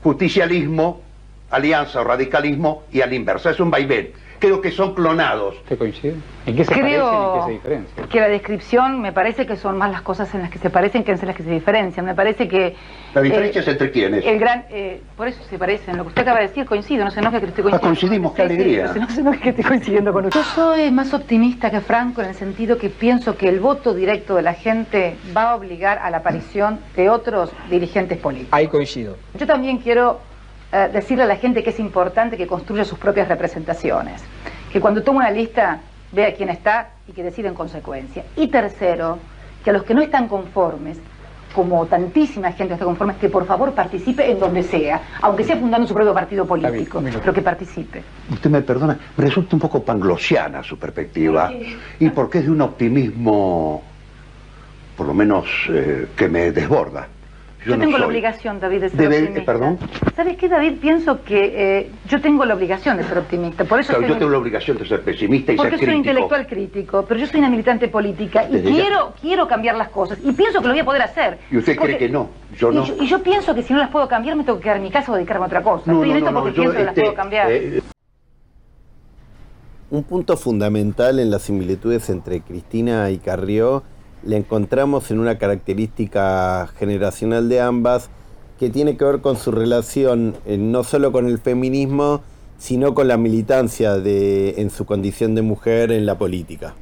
Justicialismo, 0.03 1.03
alianza 1.51 2.01
o 2.01 2.05
radicalismo 2.05 2.85
y 2.93 3.01
al 3.01 3.13
inverso. 3.13 3.51
Es 3.51 3.59
un 3.59 3.71
vaivén 3.71 4.13
creo 4.39 4.61
que 4.61 4.71
son 4.71 4.95
clonados. 4.95 5.63
¿Te 5.65 5.77
coincide? 5.77 6.15
¿En 6.47 6.57
qué 6.57 6.65
se 6.65 6.75
parecen 6.75 6.91
y 6.91 6.95
en 6.95 7.35
qué 7.35 7.43
se 7.45 7.51
diferencian? 7.53 8.09
Que 8.09 8.21
la 8.21 8.29
descripción 8.29 9.01
me 9.01 9.13
parece 9.13 9.47
que 9.47 9.57
son 9.57 9.77
más 9.77 9.91
las 9.91 10.03
cosas 10.03 10.33
en 10.35 10.43
las 10.43 10.51
que 10.51 10.59
se 10.59 10.71
parecen 10.71 11.05
que 11.05 11.13
en 11.13 11.27
las 11.27 11.37
que 11.37 11.43
se 11.43 11.51
diferencian. 11.51 12.07
Me 12.07 12.15
parece 12.15 12.47
que... 12.49 12.75
¿La 13.15 13.23
diferencia 13.23 13.61
es 13.61 13.69
entre 13.69 13.91
quiénes? 13.91 14.25
El 14.25 14.39
gran, 14.39 14.67
eh, 14.71 15.01
por 15.17 15.29
eso 15.29 15.43
se 15.49 15.59
parecen. 15.59 15.97
Lo 15.97 16.05
que 16.05 16.09
usted 16.09 16.23
acaba 16.23 16.41
de 16.41 16.49
decir 16.49 16.65
coincido, 16.67 17.05
no 17.05 17.11
se 17.11 17.21
enoje 17.21 17.41
que 17.41 17.47
estoy 17.47 17.65
coincidiendo. 17.65 17.87
Ah, 17.87 17.89
coincidimos, 17.89 18.33
qué 18.35 18.43
alegría. 18.43 18.93
no 18.95 19.09
se 19.09 19.21
enoje 19.21 19.41
que 19.41 19.49
estoy 19.51 19.65
coincidiendo 19.65 20.13
con 20.13 20.27
usted. 20.27 20.41
Yo 20.41 20.45
soy 20.45 20.91
más 20.91 21.13
optimista 21.15 21.71
que 21.71 21.81
Franco 21.81 22.23
en 22.23 22.29
el 22.29 22.35
sentido 22.35 22.79
que 22.79 22.91
pienso 22.91 23.37
que 23.37 23.49
el 23.49 23.61
voto 23.61 23.95
directo 23.95 24.37
de 24.37 24.43
la 24.43 24.55
gente 24.55 25.17
va 25.37 25.51
a 25.51 25.57
obligar 25.57 25.99
a 25.99 26.11
la 26.11 26.19
aparición 26.19 26.81
de 26.95 27.09
otros 27.09 27.53
dirigentes 27.71 28.19
políticos. 28.19 28.53
Ahí 28.53 28.69
coincido. 28.69 29.17
Yo 29.39 29.47
también 29.47 29.79
quiero 29.79 30.21
eh, 30.77 30.91
decirle 30.93 31.23
a 31.25 31.27
la 31.27 31.37
gente 31.37 31.63
que 31.63 31.71
es 31.71 31.81
importante 31.81 32.37
que 32.37 32.47
construya 32.47 32.85
sus 32.85 32.99
propias 32.99 33.29
representaciones, 33.29 34.23
que 34.71 34.79
cuando 34.79 35.03
toma 35.03 35.21
una 35.21 35.31
lista 35.31 35.81
vea 36.13 36.35
quién 36.35 36.51
está 36.51 36.91
y 37.09 37.13
que 37.13 37.23
decida 37.23 37.49
en 37.49 37.55
consecuencia. 37.55 38.25
Y 38.37 38.49
tercero, 38.49 39.19
que 39.65 39.71
a 39.71 39.73
los 39.73 39.85
que 39.85 39.95
no 39.95 40.03
están 40.03 40.29
conformes, 40.29 40.99
como 41.55 41.87
tantísima 41.87 42.53
gente 42.53 42.75
está 42.75 42.85
conforme, 42.85 43.17
que 43.17 43.31
por 43.31 43.47
favor 43.47 43.73
participe 43.73 44.31
en 44.31 44.39
donde 44.39 44.63
sea, 44.63 45.01
aunque 45.23 45.45
sea 45.45 45.57
fundando 45.57 45.89
su 45.89 45.95
propio 45.95 46.13
partido 46.13 46.45
político, 46.45 47.03
pero 47.03 47.33
que 47.33 47.41
participe. 47.41 48.03
Usted 48.31 48.51
me 48.51 48.61
perdona, 48.61 48.99
me 49.17 49.25
resulta 49.25 49.57
un 49.57 49.61
poco 49.61 49.83
panglosiana 49.83 50.63
su 50.63 50.79
perspectiva, 50.79 51.55
y 51.99 52.11
porque 52.11 52.41
es 52.41 52.45
de 52.45 52.51
un 52.51 52.61
optimismo, 52.61 53.83
por 54.95 55.07
lo 55.07 55.15
menos, 55.15 55.47
eh, 55.71 56.09
que 56.15 56.29
me 56.29 56.53
desborda. 56.53 57.09
Yo, 57.67 57.77
tengo 57.77 57.99
la 57.99 58.07
obligación, 58.07 58.61
David, 58.61 58.83
de 58.83 58.89
ser 58.91 59.07
optimista. 59.09 59.45
¿Perdón? 59.45 59.79
¿Sabes 60.15 60.37
qué, 60.37 60.49
David? 60.49 60.75
Pienso 60.81 61.25
que 61.25 61.79
eh, 61.81 61.91
yo 62.09 62.21
tengo 62.21 62.45
la 62.45 62.55
obligación 62.55 62.97
de 62.97 63.03
ser 63.03 63.19
optimista. 63.19 63.65
Por 63.65 63.81
eso 63.81 64.01
yo 64.01 64.17
tengo 64.17 64.31
la 64.31 64.39
obligación 64.39 64.79
de 64.79 64.87
ser 64.87 65.03
pesimista 65.03 65.53
y 65.53 65.57
ser 65.57 65.67
crítico. 65.67 65.81
Porque 65.81 65.87
soy 65.87 65.95
intelectual 65.97 66.47
crítico, 66.47 67.05
pero 67.09 67.19
yo 67.19 67.27
soy 67.27 67.41
una 67.41 67.51
militante 67.51 67.89
política 67.89 68.47
y 68.49 68.63
quiero, 68.63 69.15
quiero 69.21 69.49
cambiar 69.49 69.77
las 69.77 69.89
cosas. 69.89 70.19
Y 70.23 70.31
pienso 70.33 70.61
que 70.61 70.69
lo 70.69 70.75
voy 70.75 70.81
a 70.81 70.85
poder 70.85 71.03
hacer. 71.03 71.39
¿Y 71.51 71.57
usted 71.57 71.77
cree 71.77 71.99
que 71.99 72.09
no? 72.09 72.31
Yo 72.57 72.71
no. 72.71 72.85
Y 73.01 73.07
yo, 73.07 73.21
pienso 73.23 73.53
que 73.53 73.63
si 73.63 73.73
no 73.73 73.81
las 73.81 73.91
puedo 73.91 74.07
cambiar, 74.07 74.37
me 74.37 74.45
tengo 74.45 74.59
que 74.59 74.65
quedar 74.65 74.77
en 74.77 74.85
mi 74.85 74.91
casa 74.91 75.11
o 75.11 75.17
dedicarme 75.17 75.45
a 75.45 75.47
otra 75.49 75.63
cosa. 75.63 75.83
No, 75.87 75.95
estoy 75.95 76.11
en 76.13 76.17
esto 76.19 76.33
porque 76.33 76.53
pienso 76.53 76.73
que 76.73 76.85
las 76.85 76.89
este, 76.89 77.01
puedo 77.01 77.15
cambiar. 77.15 77.51
Eh, 77.51 77.83
un 79.91 80.05
punto 80.05 80.37
fundamental 80.37 81.19
en 81.19 81.31
las 81.31 81.43
similitudes 81.43 82.11
entre 82.11 82.41
Cristina 82.43 83.11
y 83.11 83.19
Carrió 83.19 83.83
le 84.27 84.37
encontramos 84.37 85.11
en 85.11 85.21
una 85.21 85.39
característica 85.39 86.67
generacional 86.79 87.49
de 87.49 87.61
ambas 87.61 88.11
que 88.59 88.71
tiene 88.71 88.97
que 88.97 89.05
ver 89.05 89.21
con 89.21 89.37
su 89.37 89.53
relación 89.53 90.37
eh, 90.47 90.59
no 90.59 90.83
solo 90.83 91.13
con 91.13 91.27
el 91.27 91.39
feminismo, 91.39 92.23
sino 92.59 92.95
con 92.95 93.09
la 93.09 93.17
militancia 93.17 93.97
en 94.05 94.71
su 94.71 94.87
condición 94.87 95.35
de 95.35 95.43
mujer 95.43 95.93
en 95.93 96.07
la 96.07 96.19
política. 96.19 96.75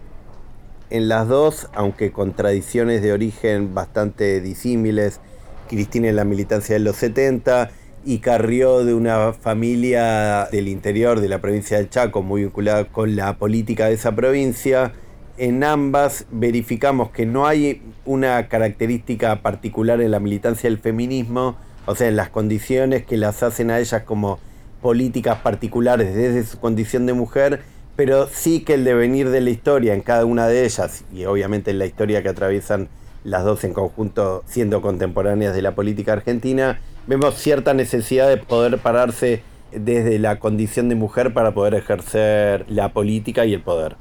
En 0.90 1.08
las 1.08 1.26
dos, 1.26 1.68
aunque 1.74 2.12
con 2.12 2.34
tradiciones 2.34 3.02
de 3.02 3.12
origen 3.12 3.74
bastante 3.74 4.40
disímiles, 4.40 5.20
Cristina 5.68 6.08
en 6.08 6.16
la 6.16 6.24
militancia 6.24 6.74
de 6.74 6.80
los 6.80 6.96
70 6.96 7.70
y 8.04 8.18
Carrió 8.18 8.84
de 8.84 8.94
una 8.94 9.32
familia 9.32 10.46
del 10.52 10.68
interior 10.68 11.20
de 11.20 11.28
la 11.28 11.40
provincia 11.40 11.78
del 11.78 11.90
Chaco 11.90 12.22
muy 12.22 12.42
vinculada 12.42 12.84
con 12.84 13.16
la 13.16 13.36
política 13.38 13.86
de 13.86 13.94
esa 13.94 14.14
provincia, 14.14 14.92
en 15.36 15.64
ambas 15.64 16.26
verificamos 16.30 17.10
que 17.10 17.26
no 17.26 17.46
hay 17.46 17.82
una 18.04 18.48
característica 18.48 19.42
particular 19.42 20.00
en 20.00 20.10
la 20.10 20.20
militancia 20.20 20.70
del 20.70 20.78
feminismo, 20.78 21.56
o 21.86 21.94
sea, 21.94 22.08
en 22.08 22.16
las 22.16 22.30
condiciones 22.30 23.04
que 23.04 23.16
las 23.16 23.42
hacen 23.42 23.70
a 23.70 23.80
ellas 23.80 24.02
como 24.04 24.38
políticas 24.80 25.38
particulares 25.40 26.14
desde 26.14 26.44
su 26.44 26.58
condición 26.60 27.06
de 27.06 27.14
mujer, 27.14 27.62
pero 27.96 28.28
sí 28.28 28.60
que 28.60 28.74
el 28.74 28.84
devenir 28.84 29.30
de 29.30 29.40
la 29.40 29.50
historia 29.50 29.94
en 29.94 30.02
cada 30.02 30.24
una 30.24 30.46
de 30.46 30.64
ellas, 30.64 31.04
y 31.12 31.24
obviamente 31.24 31.70
en 31.70 31.78
la 31.78 31.86
historia 31.86 32.22
que 32.22 32.28
atraviesan 32.28 32.88
las 33.24 33.44
dos 33.44 33.64
en 33.64 33.72
conjunto 33.72 34.44
siendo 34.46 34.82
contemporáneas 34.82 35.54
de 35.54 35.62
la 35.62 35.74
política 35.74 36.12
argentina, 36.12 36.80
vemos 37.06 37.36
cierta 37.36 37.74
necesidad 37.74 38.28
de 38.28 38.36
poder 38.36 38.78
pararse 38.78 39.42
desde 39.72 40.18
la 40.18 40.38
condición 40.38 40.88
de 40.88 40.94
mujer 40.94 41.32
para 41.32 41.52
poder 41.52 41.74
ejercer 41.74 42.66
la 42.68 42.92
política 42.92 43.46
y 43.46 43.54
el 43.54 43.62
poder. 43.62 43.96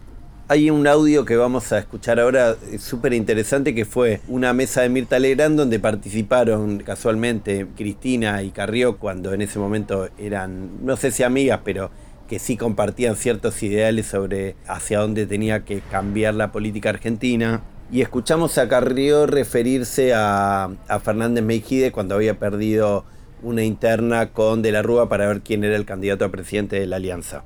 Hay 0.50 0.70
un 0.70 0.86
audio 0.88 1.24
que 1.24 1.38
vamos 1.38 1.72
a 1.72 1.80
escuchar 1.80 2.20
ahora 2.20 2.58
súper 2.78 3.14
interesante 3.14 3.74
que 3.74 3.86
fue 3.86 4.20
una 4.28 4.52
mesa 4.52 4.82
de 4.82 4.90
Mirta 4.90 5.18
Legrand 5.18 5.58
donde 5.58 5.80
participaron 5.80 6.80
casualmente 6.80 7.66
Cristina 7.78 8.44
y 8.44 8.50
Carrió 8.52 8.98
cuando 8.98 9.34
en 9.34 9.42
ese 9.42 9.58
momento 9.58 10.10
eran, 10.18 10.86
no 10.86 10.98
sé 10.98 11.12
si 11.12 11.24
amigas, 11.24 11.62
pero 11.64 11.92
que 12.28 12.40
sí 12.40 12.58
compartían 12.58 13.16
ciertos 13.16 13.64
ideales 13.64 14.08
sobre 14.08 14.58
hacia 14.68 15.00
dónde 15.00 15.28
tenía 15.28 15.64
que 15.64 15.80
cambiar 15.80 16.34
la 16.34 16.52
política 16.52 16.90
argentina. 16.90 17.62
Y 17.90 18.02
escuchamos 18.02 18.58
a 18.58 18.68
Carrió 18.68 19.26
referirse 19.26 20.14
a, 20.14 20.66
a 20.90 21.00
Fernández 21.00 21.46
Meijide 21.46 21.94
cuando 21.94 22.16
había 22.16 22.38
perdido 22.38 23.06
una 23.44 23.64
interna 23.64 24.32
con 24.32 24.62
De 24.62 24.74
la 24.74 24.82
Rúa 24.82 25.08
para 25.08 25.26
ver 25.26 25.40
quién 25.40 25.64
era 25.64 25.78
el 25.78 25.86
candidato 25.86 26.26
a 26.26 26.30
presidente 26.32 26.78
de 26.78 26.86
la 26.86 26.98
alianza. 26.98 27.46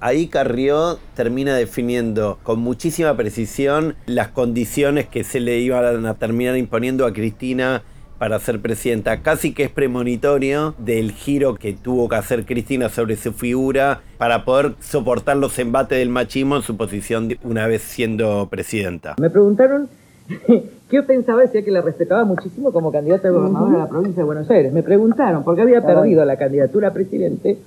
Ahí 0.00 0.26
Carrió 0.26 0.98
termina 1.14 1.56
definiendo 1.56 2.38
con 2.42 2.60
muchísima 2.60 3.16
precisión 3.16 3.94
las 4.06 4.28
condiciones 4.28 5.06
que 5.06 5.24
se 5.24 5.40
le 5.40 5.58
iban 5.58 6.04
a 6.06 6.14
terminar 6.14 6.56
imponiendo 6.56 7.06
a 7.06 7.12
Cristina 7.12 7.82
para 8.18 8.38
ser 8.38 8.60
presidenta. 8.60 9.22
Casi 9.22 9.52
que 9.54 9.64
es 9.64 9.70
premonitorio 9.70 10.74
del 10.78 11.12
giro 11.12 11.54
que 11.54 11.72
tuvo 11.72 12.08
que 12.08 12.16
hacer 12.16 12.44
Cristina 12.44 12.88
sobre 12.88 13.16
su 13.16 13.32
figura 13.32 14.00
para 14.18 14.44
poder 14.44 14.74
soportar 14.80 15.36
los 15.36 15.58
embates 15.58 15.98
del 15.98 16.08
machismo 16.08 16.56
en 16.56 16.62
su 16.62 16.76
posición 16.76 17.36
una 17.42 17.66
vez 17.66 17.82
siendo 17.82 18.48
presidenta. 18.50 19.16
Me 19.18 19.30
preguntaron 19.30 19.88
qué 20.90 21.02
pensaba, 21.02 21.42
decía 21.42 21.64
que 21.64 21.70
la 21.70 21.82
respetaba 21.82 22.24
muchísimo 22.24 22.72
como 22.72 22.92
candidata 22.92 23.28
a 23.28 23.30
gobernadora 23.30 23.72
de 23.72 23.78
la 23.78 23.88
provincia 23.88 24.22
de 24.22 24.26
Buenos 24.26 24.50
Aires. 24.50 24.72
Me 24.72 24.82
preguntaron 24.82 25.42
por 25.44 25.56
qué 25.56 25.62
había 25.62 25.84
perdido 25.84 26.24
la 26.24 26.36
candidatura 26.36 26.88
a 26.88 26.92
presidente 26.92 27.58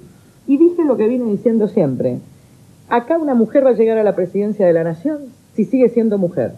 y 0.50 0.58
dije 0.58 0.84
lo 0.84 0.98
que 0.98 1.08
vine 1.08 1.25
diciendo 1.25 1.68
siempre. 1.68 2.18
Acá 2.89 3.20
una 3.20 3.36
mujer 3.36 3.63
va 3.63 3.70
a 3.70 3.74
llegar 3.74 4.00
a 4.00 4.03
la 4.03 4.15
presidencia 4.15 4.65
de 4.65 4.74
la 4.74 4.84
nación 4.84 5.20
si 5.53 5.63
sigue 5.63 5.89
siendo 5.89 6.18
mujer. 6.18 6.53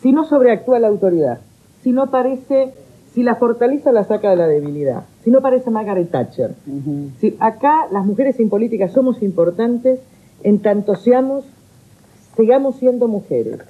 Si 0.00 0.12
no 0.12 0.24
sobreactúa 0.24 0.80
la 0.80 0.88
autoridad. 0.88 1.40
Si 1.82 1.92
no 1.92 2.10
parece, 2.10 2.72
si 3.12 3.22
la 3.22 3.34
fortaleza 3.34 3.92
la 3.92 4.04
saca 4.04 4.30
de 4.30 4.36
la 4.36 4.46
debilidad. 4.46 5.02
Si 5.24 5.30
no 5.30 5.42
parece 5.42 5.70
Margaret 5.70 6.10
Thatcher. 6.10 6.54
si, 7.20 7.36
acá 7.38 7.86
las 7.92 8.06
mujeres 8.06 8.40
en 8.40 8.48
política 8.48 8.88
somos 8.88 9.22
importantes 9.22 10.00
en 10.42 10.60
tanto 10.60 10.94
seamos, 10.94 11.44
sigamos 12.34 12.76
siendo 12.76 13.08
mujeres. 13.08 13.60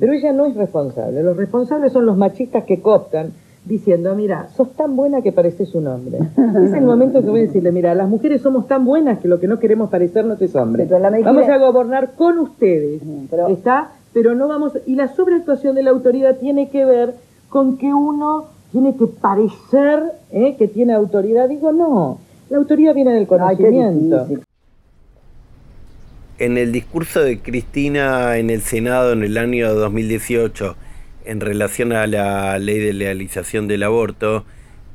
Pero 0.00 0.12
ella 0.12 0.32
no 0.32 0.44
es 0.46 0.56
responsable. 0.56 1.22
Los 1.22 1.36
responsables 1.36 1.92
son 1.92 2.04
los 2.04 2.16
machistas 2.16 2.64
que 2.64 2.80
cooptan 2.80 3.30
diciendo, 3.68 4.14
mira, 4.14 4.48
sos 4.56 4.72
tan 4.72 4.96
buena 4.96 5.20
que 5.22 5.30
pareces 5.30 5.74
un 5.74 5.86
hombre. 5.86 6.18
es 6.64 6.72
el 6.72 6.84
momento 6.84 7.22
que 7.22 7.28
voy 7.28 7.40
a 7.40 7.42
decirle, 7.44 7.70
mira, 7.70 7.94
las 7.94 8.08
mujeres 8.08 8.40
somos 8.40 8.66
tan 8.66 8.84
buenas 8.84 9.18
que 9.18 9.28
lo 9.28 9.38
que 9.38 9.46
no 9.46 9.58
queremos 9.58 9.90
parecernos 9.90 10.40
es 10.40 10.56
hombre. 10.56 10.86
Vamos 10.86 11.48
a 11.48 11.58
gobernar 11.58 12.12
con 12.12 12.38
ustedes, 12.38 13.02
pero... 13.30 13.48
¿está? 13.48 13.92
Pero 14.12 14.34
no 14.34 14.48
vamos... 14.48 14.72
Y 14.86 14.94
la 14.94 15.08
sobreactuación 15.08 15.74
de 15.74 15.82
la 15.82 15.90
autoridad 15.90 16.38
tiene 16.38 16.70
que 16.70 16.84
ver 16.84 17.14
con 17.50 17.76
que 17.76 17.92
uno 17.92 18.46
tiene 18.72 18.96
que 18.96 19.06
parecer 19.06 20.02
¿eh? 20.32 20.56
que 20.58 20.66
tiene 20.68 20.94
autoridad. 20.94 21.48
Digo, 21.48 21.72
no, 21.72 22.18
la 22.50 22.58
autoridad 22.58 22.94
viene 22.94 23.12
del 23.12 23.26
conocimiento. 23.26 24.26
en 26.38 26.58
el 26.58 26.72
discurso 26.72 27.20
de 27.20 27.40
Cristina 27.40 28.36
en 28.36 28.50
el 28.50 28.62
Senado 28.62 29.12
en 29.12 29.22
el 29.22 29.36
año 29.36 29.74
2018, 29.74 30.76
en 31.28 31.40
relación 31.40 31.92
a 31.92 32.06
la 32.06 32.58
ley 32.58 32.78
de 32.78 32.94
legalización 32.94 33.68
del 33.68 33.82
aborto, 33.82 34.46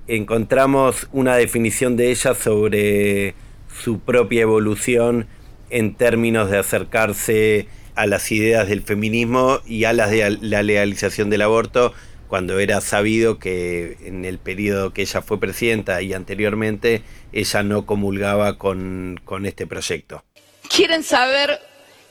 encontramos 0.08 1.08
una 1.12 1.36
definición 1.36 1.96
de 1.96 2.10
ella 2.10 2.34
sobre 2.34 3.36
su 3.84 4.00
propia 4.00 4.42
evolución 4.42 5.28
en 5.70 5.94
términos 5.94 6.50
de 6.50 6.58
acercarse 6.58 7.68
a 7.96 8.08
las 8.08 8.32
ideas 8.32 8.68
del 8.68 8.82
feminismo 8.82 9.60
y 9.68 9.84
a 9.84 9.94
las 9.94 10.10
de 10.10 10.38
la 10.42 10.64
legalización 10.64 11.30
del 11.30 11.44
aborto, 11.44 11.94
cuando 12.28 12.58
era 12.58 12.82
sabido 12.82 13.38
que 13.38 13.98
en 14.04 14.26
el 14.26 14.40
periodo 14.40 14.92
que 14.92 15.04
ella 15.04 15.22
fue 15.22 15.40
presidenta 15.40 16.02
y 16.02 16.14
anteriormente 16.14 17.04
ella 17.32 17.62
no 17.62 17.86
comulgaba 17.86 18.58
con, 18.58 19.22
con 19.24 19.46
este 19.46 19.68
proyecto. 19.68 20.24
¿Quieren 20.68 21.04
saber 21.04 21.60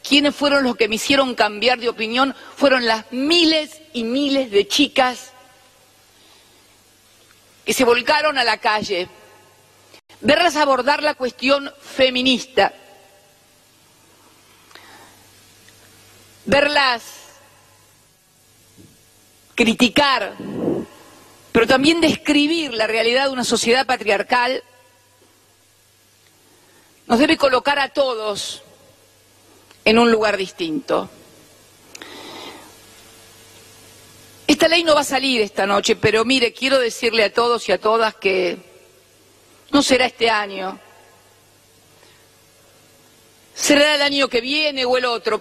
quiénes 0.03 0.35
fueron 0.35 0.65
los 0.65 0.77
que 0.77 0.89
me 0.89 0.97
hicieron 0.97 1.35
cambiar 1.35 1.79
de 1.79 1.89
opinión? 1.89 2.35
Fueron 2.57 2.87
las 2.87 3.11
miles 3.13 3.81
y 3.93 4.05
miles 4.05 4.51
de 4.51 4.69
chicas 4.69 5.33
que 7.65 7.73
se 7.73 7.85
volcaron 7.85 8.39
a 8.39 8.45
la 8.45 8.59
calle, 8.59 9.09
verlas 10.21 10.57
abordar 10.57 11.03
la 11.03 11.15
cuestión 11.15 11.73
feminista, 11.81 12.73
verlas 16.45 17.03
criticar, 19.55 20.35
pero 21.53 21.67
también 21.67 22.01
describir 22.01 22.73
la 22.75 22.87
realidad 22.87 23.27
de 23.27 23.33
una 23.33 23.45
sociedad 23.45 23.87
patriarcal, 23.87 24.65
nos 27.07 27.19
debe 27.19 27.37
colocar 27.37 27.79
a 27.79 27.91
todos 27.91 28.63
en 29.85 29.99
un 29.99 30.11
lugar 30.11 30.37
distinto. 30.37 31.09
Esta 34.47 34.69
ley 34.69 34.85
no 34.85 34.95
va 34.95 35.01
a 35.01 35.05
salir 35.05 35.41
esta 35.41 35.67
noche, 35.67 35.97
pero 35.97 36.25
mire, 36.25 36.53
quiero 36.53 36.79
decirle 36.79 37.25
a 37.25 37.33
todos 37.33 37.69
y 37.69 37.73
a 37.73 37.79
todas 37.79 38.15
que 38.15 38.59
no 39.73 39.83
será 39.83 40.07
este 40.07 40.31
año. 40.31 40.79
Será 43.55 43.95
el 43.95 44.03
año 44.03 44.29
que 44.29 44.41
viene 44.41 44.85
o 44.85 44.97
el 44.97 45.05
otro. 45.05 45.41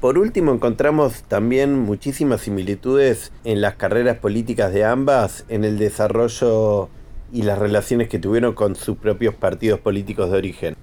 Por 0.00 0.18
último, 0.18 0.52
encontramos 0.52 1.24
también 1.24 1.78
muchísimas 1.78 2.40
similitudes 2.40 3.32
en 3.44 3.60
las 3.60 3.74
carreras 3.74 4.16
políticas 4.16 4.72
de 4.72 4.84
ambas, 4.84 5.44
en 5.48 5.62
el 5.62 5.78
desarrollo 5.78 6.88
y 7.32 7.42
las 7.42 7.58
relaciones 7.58 8.08
que 8.08 8.18
tuvieron 8.18 8.54
con 8.54 8.76
sus 8.76 8.96
propios 8.96 9.34
partidos 9.34 9.78
políticos 9.78 10.30
de 10.30 10.38
origen. 10.38 10.76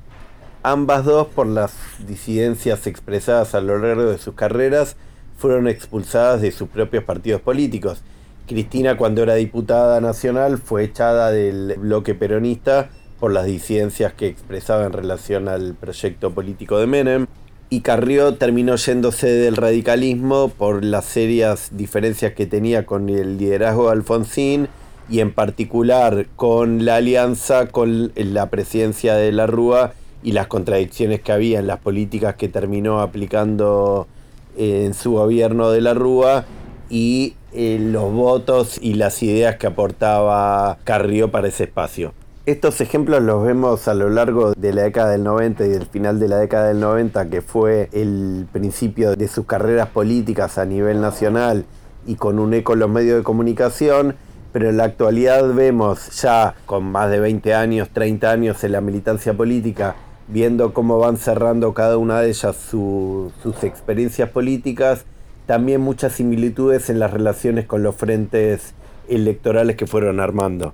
Ambas 0.70 1.06
dos, 1.06 1.28
por 1.28 1.48
las 1.48 1.72
disidencias 2.06 2.88
expresadas 2.88 3.56
a 3.56 3.62
lo 3.62 3.80
largo 3.80 4.12
de 4.12 4.18
sus 4.18 4.34
carreras, 4.34 4.98
fueron 5.38 5.70
expulsadas 5.70 6.42
de 6.42 6.52
sus 6.52 6.68
propios 6.68 7.06
partidos 7.06 7.40
políticos. 7.40 8.02
Cristina, 8.48 8.98
cuando 8.98 9.24
era 9.24 9.36
diputada 9.36 10.02
nacional, 10.02 10.58
fue 10.58 10.84
echada 10.84 11.32
del 11.32 11.76
bloque 11.78 12.16
peronista 12.16 12.90
por 13.18 13.32
las 13.32 13.46
disidencias 13.46 14.12
que 14.12 14.28
expresaba 14.28 14.86
en 14.86 14.92
relación 14.92 15.48
al 15.48 15.74
proyecto 15.74 16.32
político 16.32 16.78
de 16.80 16.88
Menem. 16.88 17.28
Y 17.70 17.80
Carrió 17.80 18.34
terminó 18.34 18.76
yéndose 18.76 19.28
del 19.28 19.56
radicalismo 19.56 20.50
por 20.50 20.84
las 20.84 21.06
serias 21.06 21.70
diferencias 21.78 22.34
que 22.34 22.46
tenía 22.46 22.86
con 22.86 23.08
el 23.08 23.38
liderazgo 23.38 23.86
de 23.86 23.94
Alfonsín 23.94 24.68
y 25.10 25.22
en 25.22 25.32
particular 25.32 26.28
con 26.36 26.84
la 26.84 26.98
alianza 26.98 27.68
con 27.68 28.12
la 28.16 28.50
presidencia 28.50 29.16
de 29.16 29.32
la 29.32 29.48
Rúa 29.48 29.94
y 30.24 30.32
las 30.32 30.48
contradicciones 30.48 31.22
que 31.22 31.32
había 31.32 31.60
en 31.60 31.68
las 31.68 31.80
políticas 31.80 32.36
que 32.36 32.50
terminó 32.50 33.02
aplicando 33.02 34.08
en 34.58 34.94
su 34.94 35.12
gobierno 35.12 35.70
de 35.72 35.82
la 35.82 35.94
Rúa 35.94 36.46
y 36.90 37.36
eh, 37.54 37.78
los 37.80 38.12
votos 38.12 38.78
y 38.82 38.96
las 38.96 39.22
ideas 39.24 39.58
que 39.58 39.68
aportaba 39.68 40.78
Carrió 40.84 41.32
para 41.32 41.48
ese 41.48 41.66
espacio. 41.66 42.14
Estos 42.46 42.80
ejemplos 42.80 43.22
los 43.22 43.44
vemos 43.44 43.90
a 43.90 43.94
lo 43.94 44.10
largo 44.10 44.54
de 44.54 44.74
la 44.74 44.84
década 44.84 45.12
del 45.12 45.24
90 45.24 45.66
y 45.66 45.70
del 45.70 45.86
final 45.86 46.18
de 46.18 46.30
la 46.30 46.38
década 46.38 46.70
del 46.70 46.80
90, 46.80 47.30
que 47.30 47.42
fue 47.42 47.90
el 47.92 48.48
principio 48.54 49.16
de 49.18 49.28
sus 49.28 49.46
carreras 49.46 49.90
políticas 49.90 50.58
a 50.58 50.66
nivel 50.66 51.02
nacional 51.02 51.66
y 52.06 52.16
con 52.16 52.40
un 52.40 52.54
eco 52.54 52.74
en 52.74 52.80
los 52.80 52.90
medios 52.90 53.18
de 53.18 53.24
comunicación, 53.24 54.16
pero 54.54 54.70
en 54.70 54.78
la 54.78 54.86
actualidad 54.86 55.54
vemos 55.54 56.22
ya 56.22 56.56
con 56.66 56.86
más 56.86 57.12
de 57.12 57.20
20 57.20 57.54
años, 57.54 57.90
30 57.90 58.32
años 58.32 58.64
en 58.64 58.72
la 58.72 58.80
militancia 58.80 59.34
política, 59.36 59.96
viendo 60.28 60.74
cómo 60.74 61.00
van 61.00 61.18
cerrando 61.18 61.74
cada 61.74 61.98
una 61.98 62.22
de 62.22 62.30
ellas 62.30 62.56
sus 62.56 63.64
experiencias 63.64 64.30
políticas, 64.30 65.06
también 65.46 65.82
muchas 65.82 66.14
similitudes 66.14 66.90
en 66.90 67.00
las 67.00 67.12
relaciones 67.12 67.66
con 67.66 67.84
los 67.84 67.96
frentes 67.96 68.74
electorales 69.08 69.78
que 69.78 69.88
fueron 69.88 70.20
armando. 70.20 70.74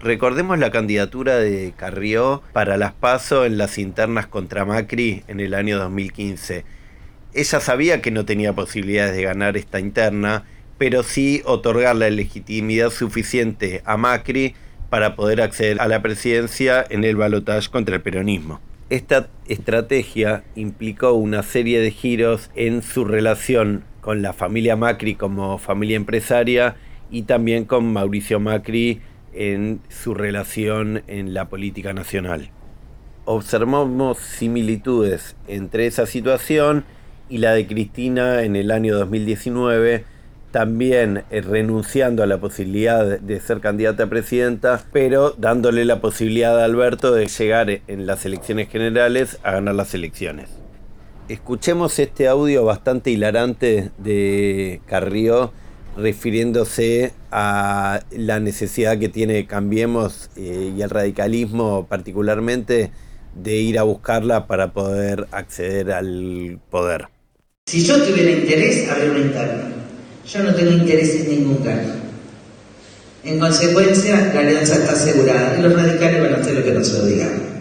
Recordemos 0.00 0.58
la 0.58 0.70
candidatura 0.70 1.36
de 1.36 1.74
Carrió 1.76 2.42
para 2.52 2.76
las 2.76 2.92
PASO 2.92 3.44
en 3.44 3.56
las 3.56 3.78
internas 3.78 4.26
contra 4.26 4.64
Macri 4.64 5.22
en 5.28 5.38
el 5.38 5.54
año 5.54 5.78
2015. 5.78 6.64
Ella 7.34 7.60
sabía 7.60 8.02
que 8.02 8.10
no 8.10 8.24
tenía 8.24 8.52
posibilidades 8.52 9.14
de 9.14 9.22
ganar 9.22 9.56
esta 9.56 9.78
interna, 9.78 10.44
pero 10.76 11.04
sí 11.04 11.42
otorgar 11.44 11.94
la 11.94 12.10
legitimidad 12.10 12.90
suficiente 12.90 13.82
a 13.84 13.96
Macri 13.96 14.54
para 14.92 15.16
poder 15.16 15.40
acceder 15.40 15.80
a 15.80 15.88
la 15.88 16.02
presidencia 16.02 16.84
en 16.90 17.04
el 17.04 17.16
balotaje 17.16 17.70
contra 17.70 17.96
el 17.96 18.02
peronismo. 18.02 18.60
Esta 18.90 19.30
estrategia 19.48 20.44
implicó 20.54 21.14
una 21.14 21.42
serie 21.42 21.80
de 21.80 21.90
giros 21.90 22.50
en 22.56 22.82
su 22.82 23.06
relación 23.06 23.84
con 24.02 24.20
la 24.20 24.34
familia 24.34 24.76
Macri 24.76 25.14
como 25.14 25.56
familia 25.56 25.96
empresaria 25.96 26.76
y 27.10 27.22
también 27.22 27.64
con 27.64 27.90
Mauricio 27.90 28.38
Macri 28.38 29.00
en 29.32 29.80
su 29.88 30.12
relación 30.12 31.02
en 31.06 31.32
la 31.32 31.48
política 31.48 31.94
nacional. 31.94 32.50
Observamos 33.24 34.18
similitudes 34.18 35.36
entre 35.48 35.86
esa 35.86 36.04
situación 36.04 36.84
y 37.30 37.38
la 37.38 37.54
de 37.54 37.66
Cristina 37.66 38.42
en 38.42 38.56
el 38.56 38.70
año 38.70 38.94
2019, 38.98 40.04
también 40.52 41.24
eh, 41.30 41.40
renunciando 41.40 42.22
a 42.22 42.26
la 42.26 42.38
posibilidad 42.38 43.18
de 43.18 43.40
ser 43.40 43.60
candidata 43.60 44.04
a 44.04 44.06
presidenta, 44.06 44.84
pero 44.92 45.34
dándole 45.36 45.84
la 45.84 46.00
posibilidad 46.00 46.60
a 46.60 46.64
Alberto 46.64 47.12
de 47.12 47.26
llegar 47.26 47.80
en 47.88 48.06
las 48.06 48.24
elecciones 48.24 48.68
generales 48.68 49.38
a 49.42 49.52
ganar 49.52 49.74
las 49.74 49.94
elecciones. 49.94 50.50
Escuchemos 51.28 51.98
este 51.98 52.28
audio 52.28 52.64
bastante 52.64 53.10
hilarante 53.10 53.90
de 53.98 54.80
Carrió 54.86 55.52
refiriéndose 55.96 57.12
a 57.30 58.00
la 58.10 58.40
necesidad 58.40 58.98
que 58.98 59.08
tiene 59.08 59.46
Cambiemos 59.46 60.30
eh, 60.36 60.72
y 60.76 60.82
el 60.82 60.90
radicalismo 60.90 61.86
particularmente 61.88 62.90
de 63.34 63.56
ir 63.56 63.78
a 63.78 63.82
buscarla 63.82 64.46
para 64.46 64.72
poder 64.72 65.26
acceder 65.32 65.92
al 65.92 66.60
poder. 66.70 67.08
Si 67.66 67.84
yo 67.84 68.02
tuviera 68.02 68.30
interés, 68.30 68.90
habría 68.90 69.10
una 69.10 69.20
interna. 69.20 69.81
Yo 70.30 70.42
no 70.42 70.54
tengo 70.54 70.72
interés 70.72 71.14
en 71.16 71.30
ningún 71.30 71.56
cargo. 71.64 71.92
En 73.24 73.38
consecuencia, 73.38 74.32
la 74.34 74.40
alianza 74.40 74.74
está 74.74 74.92
asegurada 74.92 75.56
y 75.58 75.62
los 75.62 75.74
radicales 75.74 76.22
van 76.22 76.34
a 76.34 76.38
hacer 76.38 76.54
lo 76.54 76.64
que 76.64 76.72
nosotros 76.72 77.08
digamos. 77.08 77.51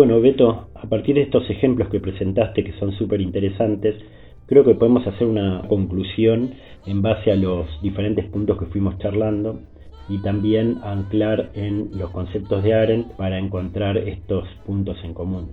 Bueno, 0.00 0.18
Beto, 0.18 0.70
a 0.74 0.88
partir 0.88 1.16
de 1.16 1.20
estos 1.20 1.50
ejemplos 1.50 1.90
que 1.90 2.00
presentaste 2.00 2.64
que 2.64 2.72
son 2.78 2.90
súper 2.92 3.20
interesantes, 3.20 3.96
creo 4.46 4.64
que 4.64 4.74
podemos 4.74 5.06
hacer 5.06 5.26
una 5.26 5.60
conclusión 5.68 6.54
en 6.86 7.02
base 7.02 7.30
a 7.30 7.36
los 7.36 7.66
diferentes 7.82 8.24
puntos 8.30 8.58
que 8.58 8.64
fuimos 8.64 8.96
charlando 8.96 9.60
y 10.08 10.16
también 10.22 10.78
anclar 10.84 11.50
en 11.52 11.90
los 11.92 12.08
conceptos 12.12 12.64
de 12.64 12.72
Arendt 12.72 13.12
para 13.18 13.38
encontrar 13.38 13.98
estos 13.98 14.48
puntos 14.64 14.96
en 15.04 15.12
común. 15.12 15.50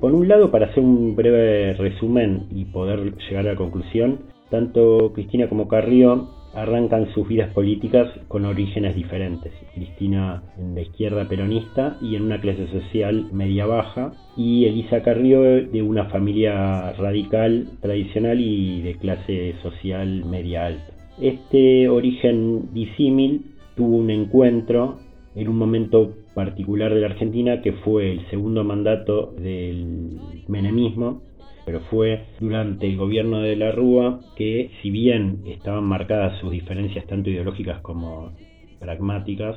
Por 0.00 0.12
un 0.12 0.28
lado, 0.28 0.50
para 0.50 0.66
hacer 0.66 0.84
un 0.84 1.16
breve 1.16 1.72
resumen 1.72 2.42
y 2.50 2.66
poder 2.66 3.16
llegar 3.16 3.46
a 3.46 3.52
la 3.52 3.56
conclusión, 3.56 4.18
tanto 4.50 5.14
Cristina 5.14 5.48
como 5.48 5.66
Carrió 5.66 6.28
arrancan 6.54 7.12
sus 7.14 7.28
vidas 7.28 7.52
políticas 7.52 8.08
con 8.28 8.44
orígenes 8.44 8.94
diferentes. 8.94 9.52
Cristina 9.74 10.42
en 10.58 10.74
la 10.74 10.82
izquierda 10.82 11.28
peronista 11.28 11.96
y 12.00 12.16
en 12.16 12.22
una 12.22 12.40
clase 12.40 12.66
social 12.68 13.26
media 13.32 13.66
baja, 13.66 14.12
y 14.36 14.64
Elisa 14.66 15.02
Carrió 15.02 15.42
de 15.42 15.82
una 15.82 16.06
familia 16.06 16.92
radical 16.92 17.68
tradicional 17.80 18.40
y 18.40 18.82
de 18.82 18.94
clase 18.96 19.54
social 19.62 20.24
media 20.24 20.66
alta. 20.66 20.92
Este 21.20 21.88
origen 21.88 22.72
disímil 22.72 23.42
tuvo 23.74 23.96
un 23.96 24.10
encuentro 24.10 24.98
en 25.34 25.48
un 25.48 25.56
momento 25.56 26.14
particular 26.34 26.94
de 26.94 27.00
la 27.00 27.08
Argentina 27.08 27.60
que 27.62 27.72
fue 27.72 28.12
el 28.12 28.26
segundo 28.30 28.62
mandato 28.64 29.34
del 29.38 30.18
menemismo, 30.46 31.22
pero 31.68 31.80
fue 31.90 32.24
durante 32.40 32.86
el 32.86 32.96
gobierno 32.96 33.40
de 33.40 33.54
la 33.54 33.70
Rúa 33.72 34.20
que 34.36 34.70
si 34.80 34.88
bien 34.88 35.42
estaban 35.44 35.84
marcadas 35.84 36.40
sus 36.40 36.50
diferencias 36.50 37.06
tanto 37.06 37.28
ideológicas 37.28 37.82
como 37.82 38.32
pragmáticas, 38.80 39.54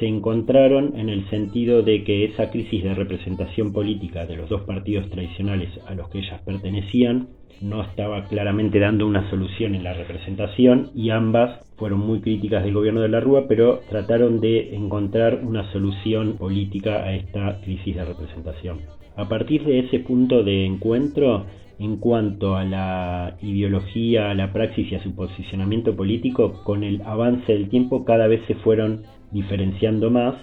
se 0.00 0.08
encontraron 0.08 0.98
en 0.98 1.08
el 1.08 1.30
sentido 1.30 1.82
de 1.82 2.02
que 2.02 2.24
esa 2.24 2.50
crisis 2.50 2.82
de 2.82 2.94
representación 2.94 3.72
política 3.72 4.26
de 4.26 4.34
los 4.34 4.48
dos 4.48 4.62
partidos 4.62 5.08
tradicionales 5.10 5.70
a 5.86 5.94
los 5.94 6.08
que 6.08 6.18
ellas 6.18 6.42
pertenecían 6.44 7.28
no 7.60 7.84
estaba 7.84 8.24
claramente 8.24 8.80
dando 8.80 9.06
una 9.06 9.30
solución 9.30 9.76
en 9.76 9.84
la 9.84 9.94
representación 9.94 10.90
y 10.92 11.10
ambas 11.10 11.60
fueron 11.76 12.00
muy 12.00 12.20
críticas 12.20 12.64
del 12.64 12.74
gobierno 12.74 13.00
de 13.00 13.10
la 13.10 13.20
Rúa, 13.20 13.46
pero 13.46 13.78
trataron 13.88 14.40
de 14.40 14.74
encontrar 14.74 15.38
una 15.44 15.70
solución 15.70 16.36
política 16.36 17.04
a 17.04 17.14
esta 17.14 17.60
crisis 17.60 17.94
de 17.94 18.04
representación. 18.04 19.01
A 19.16 19.28
partir 19.28 19.64
de 19.64 19.80
ese 19.80 20.00
punto 20.00 20.42
de 20.42 20.64
encuentro, 20.64 21.44
en 21.78 21.96
cuanto 21.96 22.56
a 22.56 22.64
la 22.64 23.36
ideología, 23.42 24.30
a 24.30 24.34
la 24.34 24.52
praxis 24.52 24.90
y 24.90 24.94
a 24.94 25.02
su 25.02 25.14
posicionamiento 25.14 25.94
político, 25.94 26.62
con 26.64 26.82
el 26.82 27.02
avance 27.02 27.52
del 27.52 27.68
tiempo 27.68 28.04
cada 28.04 28.26
vez 28.26 28.40
se 28.46 28.54
fueron 28.54 29.02
diferenciando 29.30 30.10
más 30.10 30.34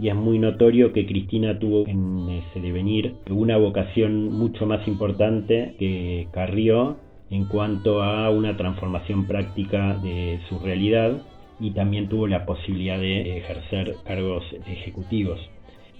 y 0.00 0.08
es 0.08 0.14
muy 0.14 0.38
notorio 0.38 0.92
que 0.92 1.06
Cristina 1.06 1.58
tuvo 1.58 1.86
en 1.86 2.28
ese 2.28 2.60
devenir 2.60 3.14
una 3.30 3.56
vocación 3.56 4.32
mucho 4.32 4.66
más 4.66 4.86
importante 4.88 5.74
que 5.78 6.28
Carrió 6.32 6.96
en 7.30 7.46
cuanto 7.46 8.02
a 8.02 8.30
una 8.30 8.56
transformación 8.56 9.26
práctica 9.26 9.98
de 10.02 10.40
su 10.48 10.58
realidad 10.58 11.22
y 11.58 11.70
también 11.70 12.08
tuvo 12.08 12.26
la 12.26 12.44
posibilidad 12.44 12.98
de 12.98 13.38
ejercer 13.38 13.96
cargos 14.04 14.44
ejecutivos. 14.66 15.40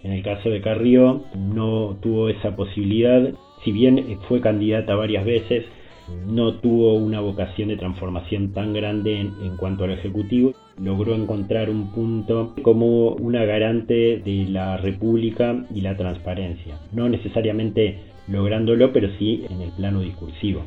En 0.06 0.12
el 0.12 0.22
caso 0.22 0.50
de 0.50 0.60
Carrió 0.60 1.24
no 1.34 1.96
tuvo 2.00 2.28
esa 2.28 2.54
posibilidad, 2.54 3.28
si 3.64 3.72
bien 3.72 4.18
fue 4.28 4.40
candidata 4.40 4.94
varias 4.94 5.24
veces, 5.24 5.64
no 6.28 6.54
tuvo 6.60 6.94
una 6.94 7.18
vocación 7.18 7.70
de 7.70 7.76
transformación 7.76 8.52
tan 8.52 8.72
grande 8.72 9.18
en, 9.18 9.56
cuanto 9.56 9.82
al 9.82 9.90
ejecutivo. 9.90 10.52
Logró 10.80 11.16
encontrar 11.16 11.70
un 11.70 11.90
punto 11.90 12.54
como 12.62 13.14
una 13.14 13.44
garante 13.44 14.18
de 14.18 14.46
la 14.48 14.76
república 14.76 15.64
y 15.74 15.80
la 15.80 15.96
transparencia. 15.96 16.78
No 16.92 17.08
necesariamente 17.08 17.98
lográndolo, 18.28 18.92
pero 18.92 19.08
sí 19.18 19.44
en 19.50 19.60
el 19.60 19.72
plano 19.72 20.02
discursivo. 20.02 20.62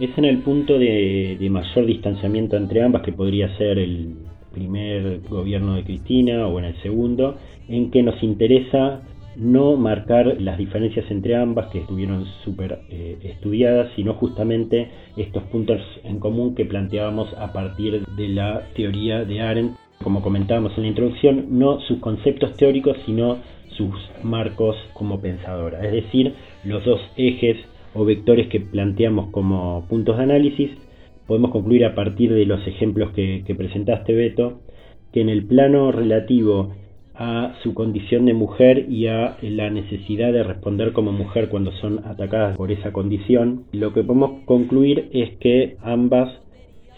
Es 0.00 0.10
en 0.18 0.26
el 0.26 0.40
punto 0.40 0.78
de, 0.78 1.38
de 1.40 1.48
mayor 1.48 1.86
distanciamiento 1.86 2.58
entre 2.58 2.82
ambas 2.82 3.00
que 3.00 3.12
podría 3.12 3.56
ser 3.56 3.78
el 3.78 4.16
primer 4.52 5.20
gobierno 5.28 5.74
de 5.74 5.84
Cristina 5.84 6.46
o 6.46 6.58
en 6.58 6.66
el 6.66 6.76
segundo, 6.82 7.36
en 7.68 7.90
que 7.90 8.02
nos 8.02 8.22
interesa 8.22 9.02
no 9.36 9.76
marcar 9.76 10.40
las 10.40 10.58
diferencias 10.58 11.10
entre 11.10 11.36
ambas 11.36 11.68
que 11.68 11.78
estuvieron 11.78 12.26
súper 12.44 12.80
eh, 12.90 13.18
estudiadas, 13.22 13.90
sino 13.96 14.14
justamente 14.14 14.90
estos 15.16 15.42
puntos 15.44 15.80
en 16.04 16.18
común 16.18 16.54
que 16.54 16.64
planteábamos 16.64 17.32
a 17.38 17.52
partir 17.52 18.04
de 18.06 18.28
la 18.28 18.68
teoría 18.74 19.24
de 19.24 19.40
Arendt, 19.40 19.76
como 20.02 20.22
comentábamos 20.22 20.76
en 20.76 20.82
la 20.82 20.88
introducción, 20.88 21.46
no 21.58 21.80
sus 21.80 21.98
conceptos 22.00 22.56
teóricos, 22.56 22.96
sino 23.06 23.38
sus 23.76 23.94
marcos 24.22 24.76
como 24.92 25.20
pensadora, 25.20 25.84
es 25.86 25.92
decir, 25.92 26.34
los 26.64 26.84
dos 26.84 27.00
ejes 27.16 27.56
o 27.94 28.04
vectores 28.04 28.48
que 28.48 28.60
planteamos 28.60 29.30
como 29.30 29.86
puntos 29.88 30.16
de 30.16 30.22
análisis, 30.24 30.70
podemos 31.32 31.50
concluir 31.50 31.86
a 31.86 31.94
partir 31.94 32.30
de 32.30 32.44
los 32.44 32.60
ejemplos 32.66 33.10
que, 33.12 33.54
presentaste, 33.56 34.12
Beto, 34.12 34.60
que 35.14 35.22
en 35.22 35.30
el 35.30 35.46
plano 35.46 35.90
relativo 35.90 36.74
a 37.14 37.54
su 37.62 37.72
condición 37.72 38.26
de 38.26 38.34
mujer 38.34 38.84
y 38.90 39.06
a 39.06 39.38
la 39.40 39.70
necesidad 39.70 40.30
de 40.30 40.42
responder 40.42 40.92
como 40.92 41.10
mujer 41.10 41.48
cuando 41.48 41.72
son 41.72 42.04
atacadas 42.04 42.54
por 42.58 42.70
esa 42.70 42.92
condición, 42.92 43.64
lo 43.72 43.94
que 43.94 44.04
podemos 44.04 44.44
concluir 44.44 45.08
es 45.14 45.30
que 45.38 45.78
ambas 45.80 46.38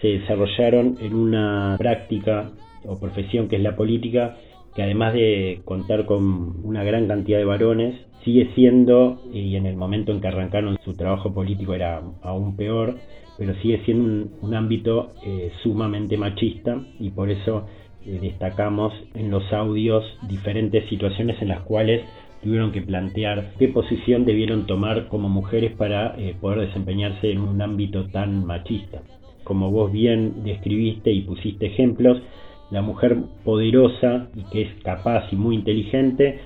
se 0.01 0.09
desarrollaron 0.09 0.99
en 1.01 1.15
una 1.15 1.77
práctica 1.79 2.51
o 2.85 2.99
profesión 2.99 3.47
que 3.47 3.55
es 3.55 3.63
la 3.63 3.77
política, 3.77 4.35
que 4.75 4.83
además 4.83 5.15
de 5.15 5.61
contar 5.65 6.05
con 6.05 6.65
una 6.65 6.83
gran 6.85 7.07
cantidad 7.07 7.39
de 7.39 7.45
varones, 7.45 7.95
sigue 8.25 8.51
siendo, 8.55 9.23
y 9.33 9.57
en 9.57 9.67
el 9.67 9.77
momento 9.77 10.13
en 10.13 10.21
que 10.21 10.29
arrancaron 10.29 10.79
su 10.85 10.95
trabajo 10.95 11.33
político 11.33 11.75
era 11.75 12.03
aún 12.23 12.57
peor, 12.57 12.97
pero 13.39 13.55
sigue 13.57 13.83
siendo 13.85 14.29
un, 14.41 14.55
ámbito 14.55 15.13
eh, 15.25 15.51
sumamente 15.63 16.17
machista 16.17 16.81
y 17.01 17.11
por 17.11 17.31
eso 17.31 17.67
eh, 18.07 18.19
destacamos 18.21 18.93
en 19.15 19.31
los 19.31 19.53
audios 19.53 20.05
diferentes 20.29 20.89
situaciones 20.89 21.41
en 21.43 21.49
las 21.49 21.63
cuales 21.63 22.05
tuvieron 22.43 22.73
que 22.73 22.83
plantear 22.83 23.53
qué 23.59 23.69
posición 23.69 24.25
debieron 24.25 24.67
tomar 24.67 25.09
como 25.09 25.29
mujeres 25.29 25.73
para 25.73 26.15
eh, 26.19 26.37
poder 26.41 26.69
desempeñarse 26.69 27.31
en 27.31 27.41
un 27.41 27.61
ámbito 27.61 28.07
tan 28.11 28.45
machista. 28.45 29.03
Como 29.43 29.71
vos 29.71 29.91
bien 29.91 30.45
describiste 30.45 31.11
y 31.11 31.23
pusiste 31.23 31.67
ejemplos, 31.67 32.21
la 32.71 32.83
mujer 32.83 33.17
poderosa 33.45 34.29
y 34.35 34.43
que 34.45 34.63
es 34.63 34.83
capaz 34.83 35.33
y 35.33 35.37
muy 35.37 35.57
inteligente 35.57 36.41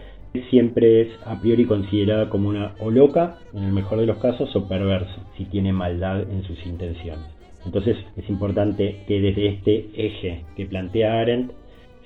siempre 0.51 1.03
es 1.03 1.09
a 1.25 1.41
priori 1.41 1.65
considerada 1.65 2.29
como 2.29 2.49
una 2.49 2.75
o 2.81 2.91
loca, 2.91 3.39
en 3.55 3.65
el 3.65 3.73
mejor 3.73 3.99
de 3.99 4.07
los 4.07 4.19
casos, 4.19 4.55
o 4.55 4.69
perversa, 4.69 5.27
si 5.37 5.45
tiene 5.47 5.73
maldad 5.73 6.21
en 6.31 6.45
sus 6.45 6.65
intenciones. 6.67 7.27
Entonces 7.65 7.97
es 8.17 8.29
importante 8.29 9.05
que 9.07 9.21
desde 9.21 9.49
este 9.49 9.87
eje 9.95 10.45
que 10.57 10.67
plantea 10.67 11.21
Arendt 11.21 11.53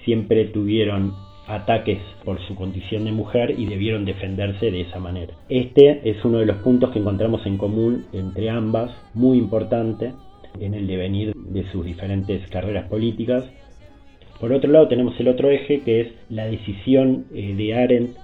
siempre 0.05 0.47
tuvieron 0.47 1.13
ataques 1.47 1.99
por 2.25 2.41
su 2.47 2.55
condición 2.55 3.05
de 3.05 3.13
mujer 3.13 3.55
y 3.59 3.67
debieron 3.67 4.05
defenderse 4.05 4.71
de 4.71 4.83
esa 4.83 4.99
manera. 4.99 5.35
Este 5.49 6.09
es 6.09 6.25
uno 6.25 6.39
de 6.39 6.47
los 6.47 6.59
puntos 6.59 6.91
que 6.91 7.01
encontramos 7.01 7.45
en 7.47 7.59
común 7.59 8.07
entre 8.13 8.49
ambas, 8.49 8.91
muy 9.15 9.39
importante 9.39 10.15
en 10.61 10.75
el 10.75 10.87
devenir 10.87 11.35
de 11.35 11.65
sus 11.71 11.85
diferentes 11.85 12.49
carreras 12.51 12.89
políticas. 12.89 13.45
Por 14.43 14.53
otro 14.53 14.73
lado 14.73 14.89
tenemos 14.89 15.15
el 15.21 15.29
otro 15.29 15.51
eje 15.51 15.83
que 15.83 16.01
es 16.01 16.09
la 16.29 16.47
decisión 16.47 17.27
eh, 17.33 17.55
de 17.55 17.75
Arendt 17.75 18.17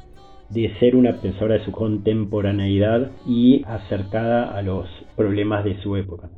de 0.50 0.74
ser 0.80 0.96
una 0.96 1.12
pensadora 1.20 1.58
de 1.58 1.64
su 1.64 1.70
contemporaneidad 1.70 3.12
y 3.24 3.62
acercada 3.64 4.50
a 4.50 4.60
los 4.62 4.88
problemas 5.14 5.64
de 5.64 5.80
su 5.80 5.94
época. 5.94 6.28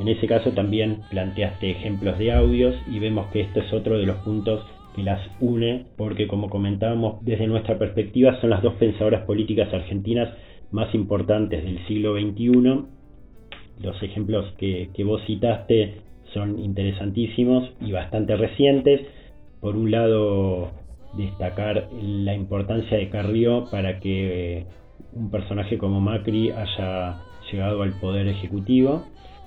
En 0.00 0.08
ese 0.08 0.26
caso 0.26 0.52
también 0.52 1.02
planteaste 1.10 1.70
ejemplos 1.70 2.18
de 2.18 2.32
audios 2.32 2.74
y 2.90 3.00
vemos 3.00 3.26
que 3.26 3.42
este 3.42 3.60
es 3.60 3.70
otro 3.70 3.98
de 3.98 4.06
los 4.06 4.16
puntos 4.20 4.64
que 4.96 5.02
las 5.02 5.20
une 5.40 5.84
porque 5.98 6.26
como 6.26 6.48
comentábamos 6.48 7.22
desde 7.22 7.46
nuestra 7.48 7.78
perspectiva 7.78 8.40
son 8.40 8.48
las 8.48 8.62
dos 8.62 8.76
pensadoras 8.76 9.26
políticas 9.26 9.70
argentinas 9.74 10.32
más 10.70 10.94
importantes 10.94 11.62
del 11.62 11.86
siglo 11.86 12.14
XXI. 12.18 12.86
Los 13.82 14.02
ejemplos 14.02 14.54
que, 14.56 14.88
que 14.94 15.04
vos 15.04 15.20
citaste 15.26 15.96
son 16.32 16.58
interesantísimos 16.58 17.70
y 17.82 17.92
bastante 17.92 18.34
recientes. 18.34 19.02
Por 19.60 19.76
un 19.76 19.90
lado, 19.90 20.70
destacar 21.16 21.88
la 22.00 22.34
importancia 22.34 22.96
de 22.96 23.08
Carrió 23.08 23.64
para 23.70 23.98
que 24.00 24.66
un 25.12 25.30
personaje 25.30 25.78
como 25.78 26.00
Macri 26.00 26.50
haya 26.50 27.16
llegado 27.50 27.82
al 27.82 27.98
poder 27.98 28.28
ejecutivo 28.28 29.04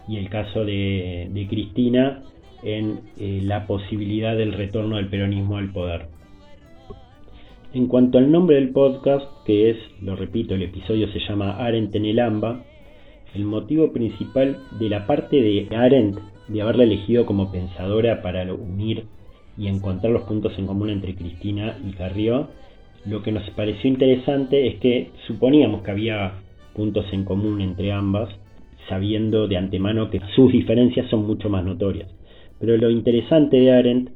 y 0.08 0.18
el 0.18 0.30
caso 0.30 0.66
de, 0.66 1.48
Cristina 1.50 2.24
en 2.64 3.02
eh, 3.18 3.40
la 3.44 3.68
posibilidad 3.68 4.36
del 4.36 4.54
retorno 4.54 4.98
del 4.98 5.08
peronismo 5.08 5.58
al 5.58 5.72
poder. 5.72 6.08
En 7.74 7.88
cuanto 7.88 8.18
al 8.18 8.32
nombre 8.32 8.58
del 8.58 8.72
podcast, 8.72 9.26
que 9.46 9.70
es, 9.70 9.78
lo 10.02 10.16
repito, 10.16 10.56
el 10.56 10.64
episodio 10.64 11.08
se 11.14 11.20
llama 11.20 11.58
Arendt 11.58 11.96
en 11.96 12.06
el 12.06 12.20
AMBA, 12.20 12.64
el 13.34 13.46
motivo 13.46 13.94
principal 13.94 14.60
de 14.78 14.90
la 14.90 15.08
parte 15.08 15.42
de 15.42 15.70
Arendt 15.74 16.20
de 16.50 16.62
haberla 16.62 16.84
elegido 16.84 17.26
como 17.26 17.50
pensadora 17.50 18.22
para 18.22 18.54
unir 18.54 19.06
y 19.58 19.68
encontrar 19.68 20.14
los 20.14 20.24
puntos 20.24 20.58
en 20.58 20.68
común 20.68 20.90
entre 20.90 21.16
Cristina 21.16 21.78
y 21.88 21.92
Carrió, 21.92 22.50
lo 23.06 23.24
que 23.24 23.32
nos 23.32 23.50
pareció 23.52 23.90
interesante 23.90 24.68
es 24.68 24.80
que 24.80 25.12
suponíamos 25.28 25.82
que 25.84 25.92
había 25.92 26.34
puntos 26.74 27.06
en 27.12 27.26
común 27.26 27.62
entre 27.62 27.92
ambas, 27.92 28.30
sabiendo 28.88 29.48
de 29.48 29.58
antemano 29.58 30.10
que 30.10 30.22
sus 30.36 30.52
diferencias 30.52 31.10
son 31.10 31.26
mucho 31.26 31.50
más 31.50 31.64
notorias. 31.64 32.10
Pero 32.60 32.78
lo 32.78 32.90
interesante 32.90 33.60
de 33.60 33.72
Arendt 33.72 34.12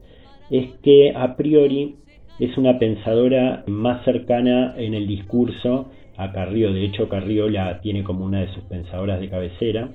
es 0.52 0.71
que 0.84 1.13
a 1.15 1.36
priori 1.36 1.95
es 2.39 2.58
una 2.58 2.78
pensadora 2.78 3.63
más 3.67 4.04
cercana 4.06 4.76
en 4.78 4.93
el 4.93 5.08
discurso 5.08 5.89
a 6.17 6.32
Carrió. 6.32 6.71
De 6.74 6.86
hecho, 6.86 7.10
Carrió 7.10 7.50
la 7.50 7.82
tiene 7.82 8.04
como 8.04 8.26
una 8.26 8.41
de 8.41 8.54
sus 8.54 8.63
pensadoras 8.65 9.19
de 9.19 9.30
cabecera. 9.30 9.89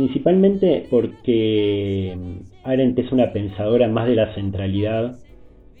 Principalmente 0.00 0.86
porque 0.90 2.16
Arendt 2.64 2.98
es 2.98 3.12
una 3.12 3.32
pensadora 3.32 3.88
más 3.88 4.08
de 4.08 4.14
la 4.16 4.34
centralidad 4.34 5.18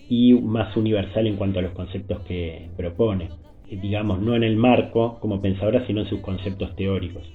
y 0.08 0.34
más 0.34 0.76
universal 0.76 1.26
en 1.26 1.36
cuanto 1.36 1.58
a 1.58 1.62
los 1.62 1.72
conceptos 1.72 2.20
que 2.20 2.68
propone. 2.76 3.28
Digamos, 3.70 4.20
no 4.20 4.34
en 4.34 4.42
el 4.42 4.56
marco 4.56 5.18
como 5.20 5.40
pensadora, 5.40 5.86
sino 5.86 6.00
en 6.00 6.08
sus 6.08 6.20
conceptos 6.20 6.74
teóricos 6.76 7.26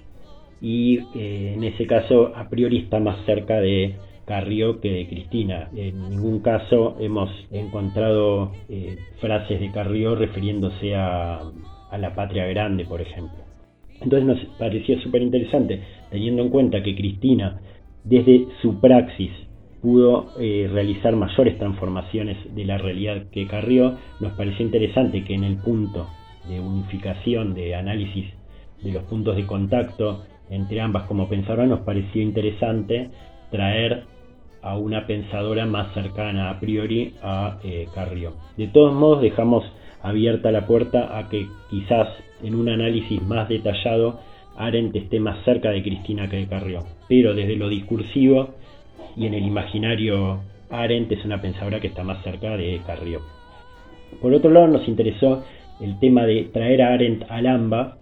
y 0.61 0.99
eh, 1.15 1.53
en 1.55 1.63
ese 1.63 1.85
caso 1.85 2.31
a 2.35 2.49
priori 2.49 2.79
está 2.79 2.99
más 2.99 3.23
cerca 3.25 3.59
de 3.59 3.95
Carrió 4.25 4.81
que 4.81 4.91
de 4.91 5.07
Cristina. 5.07 5.69
En 5.75 6.09
ningún 6.09 6.39
caso 6.39 6.97
hemos 6.99 7.29
encontrado 7.51 8.51
eh, 8.69 8.97
frases 9.19 9.59
de 9.59 9.71
Carrió 9.71 10.15
refiriéndose 10.15 10.95
a, 10.95 11.41
la 11.97 12.15
patria 12.15 12.45
grande, 12.47 12.83
por 12.85 12.99
ejemplo. 12.99 13.37
Entonces 14.01 14.25
nos 14.25 14.39
pareció 14.57 14.99
súper 15.01 15.21
interesante, 15.21 15.81
teniendo 16.11 16.43
en 16.43 16.49
cuenta 16.49 16.83
que 16.83 16.95
Cristina, 16.95 17.61
desde 18.03 18.47
su 18.61 18.79
praxis, 18.79 19.31
pudo 19.81 20.29
eh, 20.39 20.69
realizar 20.71 21.15
mayores 21.15 21.57
transformaciones 21.57 22.37
de 22.55 22.65
la 22.65 22.77
realidad 22.77 23.27
que 23.31 23.47
Carrió, 23.47 23.97
nos 24.19 24.33
pareció 24.33 24.65
interesante 24.65 25.23
que 25.23 25.35
en 25.35 25.43
el 25.43 25.57
punto 25.57 26.07
de 26.49 26.59
unificación, 26.59 27.53
de 27.53 27.75
análisis 27.75 28.25
de 28.83 28.91
los 28.91 29.03
puntos 29.03 29.35
de 29.35 29.45
contacto 29.45 30.23
entre 30.49 30.79
ambas 30.81 31.03
como 31.03 31.27
pensadora 31.27 31.65
nos 31.65 31.81
pareció 31.81 32.21
interesante 32.21 33.09
traer 33.51 34.03
a 34.61 34.77
una 34.77 35.05
pensadora 35.05 35.65
más 35.65 35.93
cercana 35.93 36.49
a 36.49 36.59
priori 36.59 37.13
a 37.21 37.59
eh, 37.63 37.87
Carrió. 37.93 38.33
De 38.57 38.67
todos 38.67 38.93
modos 38.93 39.21
dejamos 39.21 39.63
abierta 40.07 40.51
la 40.51 40.65
puerta 40.65 41.17
a 41.17 41.29
que 41.29 41.47
quizás 41.69 42.07
en 42.43 42.55
un 42.55 42.69
análisis 42.69 43.21
más 43.21 43.49
detallado 43.49 44.19
Arendt 44.57 44.95
esté 44.95 45.19
más 45.19 45.43
cerca 45.43 45.71
de 45.71 45.83
Cristina 45.83 46.29
que 46.29 46.37
de 46.37 46.47
Carrió. 46.47 46.83
Pero 47.09 47.33
desde 47.33 47.55
lo 47.55 47.69
discursivo 47.69 48.55
y 49.17 49.25
en 49.25 49.33
el 49.33 49.45
imaginario 49.45 50.39
Arendt 50.69 51.11
es 51.11 51.25
una 51.25 51.41
pensadora 51.41 51.79
que 51.79 51.87
está 51.87 52.03
más 52.03 52.23
cerca 52.23 52.55
de 52.55 52.81
Carrió. 52.85 53.21
Por 54.21 54.33
otro 54.33 54.51
lado 54.51 54.67
nos 54.67 54.87
interesó 54.87 55.43
el 55.81 55.99
tema 55.99 56.25
de 56.25 56.43
traer 56.53 56.81
a 56.81 56.93
Arendt 56.93 57.23
al 57.29 57.47
AMBA 57.47 57.97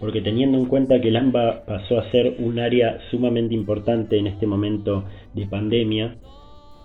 porque 0.00 0.20
teniendo 0.20 0.58
en 0.58 0.66
cuenta 0.66 1.00
que 1.00 1.08
el 1.08 1.16
AMBA 1.16 1.64
pasó 1.66 1.98
a 1.98 2.10
ser 2.10 2.36
un 2.38 2.58
área 2.58 2.98
sumamente 3.10 3.54
importante 3.54 4.16
en 4.16 4.28
este 4.28 4.46
momento 4.46 5.04
de 5.34 5.46
pandemia, 5.46 6.16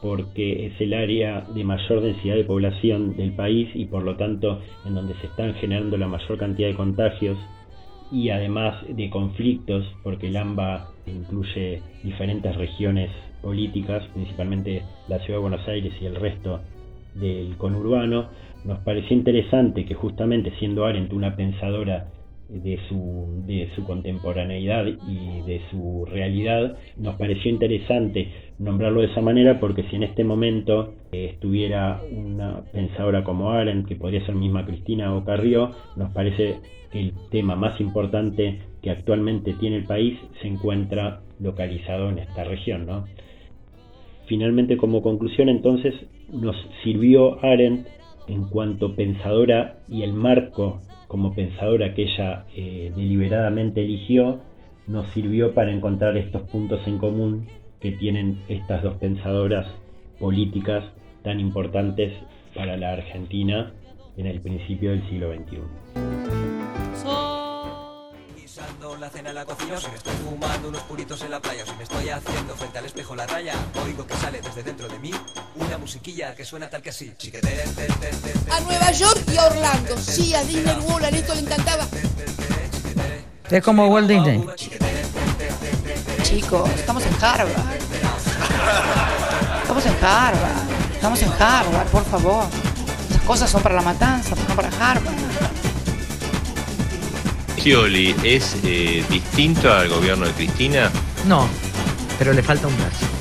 porque 0.03 0.65
es 0.65 0.81
el 0.81 0.93
área 0.93 1.47
de 1.55 1.63
mayor 1.63 2.01
densidad 2.01 2.35
de 2.35 2.43
población 2.43 3.15
del 3.15 3.31
país 3.31 3.69
y 3.73 3.85
por 3.85 4.03
lo 4.03 4.17
tanto 4.17 4.59
en 4.85 4.95
donde 4.95 5.13
se 5.21 5.27
están 5.27 5.53
generando 5.53 5.95
la 5.95 6.09
mayor 6.09 6.37
cantidad 6.37 6.67
de 6.67 6.75
contagios 6.75 7.37
y 8.11 8.29
además 8.29 8.75
de 8.89 9.09
conflictos, 9.09 9.85
porque 10.03 10.27
el 10.27 10.35
AMBA 10.35 10.89
incluye 11.07 11.81
diferentes 12.03 12.53
regiones 12.57 13.11
políticas, 13.41 14.03
principalmente 14.13 14.83
la 15.07 15.19
ciudad 15.19 15.39
de 15.39 15.41
Buenos 15.41 15.67
Aires 15.69 15.93
y 16.01 16.05
el 16.05 16.15
resto 16.15 16.59
del 17.15 17.55
conurbano, 17.55 18.27
nos 18.65 18.79
pareció 18.79 19.15
interesante 19.15 19.85
que 19.85 19.95
justamente 19.95 20.51
siendo 20.59 20.85
Arendt 20.85 21.13
una 21.13 21.37
pensadora 21.37 22.07
de 22.49 22.79
su, 22.87 23.43
de 23.45 23.69
su 23.75 23.83
contemporaneidad 23.83 24.85
y 24.85 25.41
de 25.47 25.61
su 25.71 26.05
realidad, 26.05 26.77
nos 26.97 27.15
pareció 27.15 27.49
interesante 27.49 28.29
nombrarlo 28.59 29.01
de 29.01 29.07
esa 29.07 29.21
manera 29.21 29.59
porque 29.59 29.83
si 29.83 29.95
en 29.95 30.03
este 30.03 30.23
momento 30.23 30.93
eh, 31.11 31.29
estuviera 31.33 32.01
una 32.11 32.61
pensadora 32.71 33.23
como 33.23 33.51
Arendt, 33.51 33.87
que 33.87 33.95
podría 33.95 34.25
ser 34.25 34.35
misma 34.35 34.65
Cristina 34.65 35.15
o 35.15 35.23
Carrió, 35.23 35.71
nos 35.95 36.11
parece 36.13 36.57
que 36.91 36.99
el 36.99 37.13
tema 37.31 37.55
más 37.55 37.79
importante 37.81 38.59
que 38.81 38.91
actualmente 38.91 39.53
tiene 39.53 39.77
el 39.77 39.85
país 39.85 40.19
se 40.41 40.47
encuentra 40.47 41.21
localizado 41.39 42.09
en 42.09 42.19
esta 42.19 42.43
región. 42.43 42.85
¿no? 42.85 43.05
Finalmente, 44.27 44.77
como 44.77 45.01
conclusión, 45.01 45.49
entonces, 45.49 45.93
nos 46.31 46.55
sirvió 46.83 47.43
Arendt 47.43 47.87
en 48.27 48.43
cuanto 48.45 48.95
pensadora 48.95 49.77
y 49.89 50.03
el 50.03 50.13
marco 50.13 50.81
como 51.07 51.33
pensadora 51.33 51.93
que 51.93 52.03
ella 52.03 52.45
eh, 52.55 52.91
deliberadamente 52.95 53.81
eligió, 53.81 54.39
nos 54.87 55.07
sirvió 55.13 55.53
para 55.53 55.71
encontrar 55.71 56.17
estos 56.17 56.43
puntos 56.43 56.85
en 56.87 56.97
común 56.97 57.47
que 57.79 57.91
tienen 57.91 58.41
estas 58.47 58.83
dos 58.83 58.95
pensadoras 58.95 59.67
políticas 60.19 60.83
tan 61.23 61.39
importantes 61.39 62.13
para 62.55 62.77
la 62.77 62.93
Argentina 62.93 63.73
en 64.17 64.27
el 64.27 64.41
principio 64.41 64.91
del 64.91 65.07
siglo 65.09 65.33
XXI 65.33 65.57
la 69.03 69.09
cena 69.09 69.29
en 69.29 69.35
la 69.35 69.43
cocina, 69.43 69.77
si 69.77 69.89
me 69.89 69.95
estoy 69.95 70.13
fumando 70.13 70.69
unos 70.69 70.81
puritos 70.83 71.21
en 71.23 71.31
la 71.31 71.41
playa, 71.41 71.65
si 71.65 71.75
me 71.75 71.83
estoy 71.83 72.07
haciendo 72.07 72.55
frente 72.55 72.77
al 72.77 72.85
espejo 72.85 73.15
la 73.15 73.27
raya, 73.27 73.53
oigo 73.83 74.07
que 74.07 74.13
sale 74.13 74.39
desde 74.41 74.63
dentro 74.63 74.87
de 74.87 74.97
mí 74.99 75.11
una 75.55 75.77
musiquilla 75.77 76.35
que 76.35 76.45
suena 76.45 76.69
tal 76.69 76.81
que 76.81 76.89
así. 76.89 77.13
A 78.51 78.59
Nueva 78.61 78.91
York 78.91 79.23
y 79.31 79.37
a 79.37 79.45
Orlando, 79.45 79.97
sí, 79.97 80.33
a 80.33 80.43
Disney 80.43 80.75
World, 80.87 81.05
a 81.05 81.09
esto 81.09 81.33
le 81.35 81.41
encantaba. 81.41 81.87
Es 83.49 83.63
como 83.63 83.87
Walt 83.87 84.07
Disney. 84.07 84.43
Chicos, 86.23 86.69
estamos 86.71 87.05
en 87.05 87.13
Harvard. 87.21 87.49
Estamos 89.61 89.85
en 89.85 89.95
Harvard. 90.01 90.63
Estamos 90.93 91.21
en 91.21 91.31
Harvard, 91.39 91.87
por 91.87 92.05
favor. 92.05 92.45
Esas 93.09 93.21
cosas 93.23 93.49
son 93.49 93.61
para 93.61 93.75
la 93.75 93.81
matanza, 93.81 94.35
no 94.35 94.55
para 94.55 94.69
Harvard. 94.69 95.13
Scioli 97.57 98.15
es 98.23 98.57
eh, 98.63 99.05
distinto 99.09 99.71
al 99.71 99.87
gobierno 99.89 100.25
de 100.25 100.33
Cristina. 100.33 100.91
No, 101.27 101.47
pero 102.17 102.33
le 102.33 102.41
falta 102.43 102.67
un 102.67 102.75
brazo. 102.77 103.12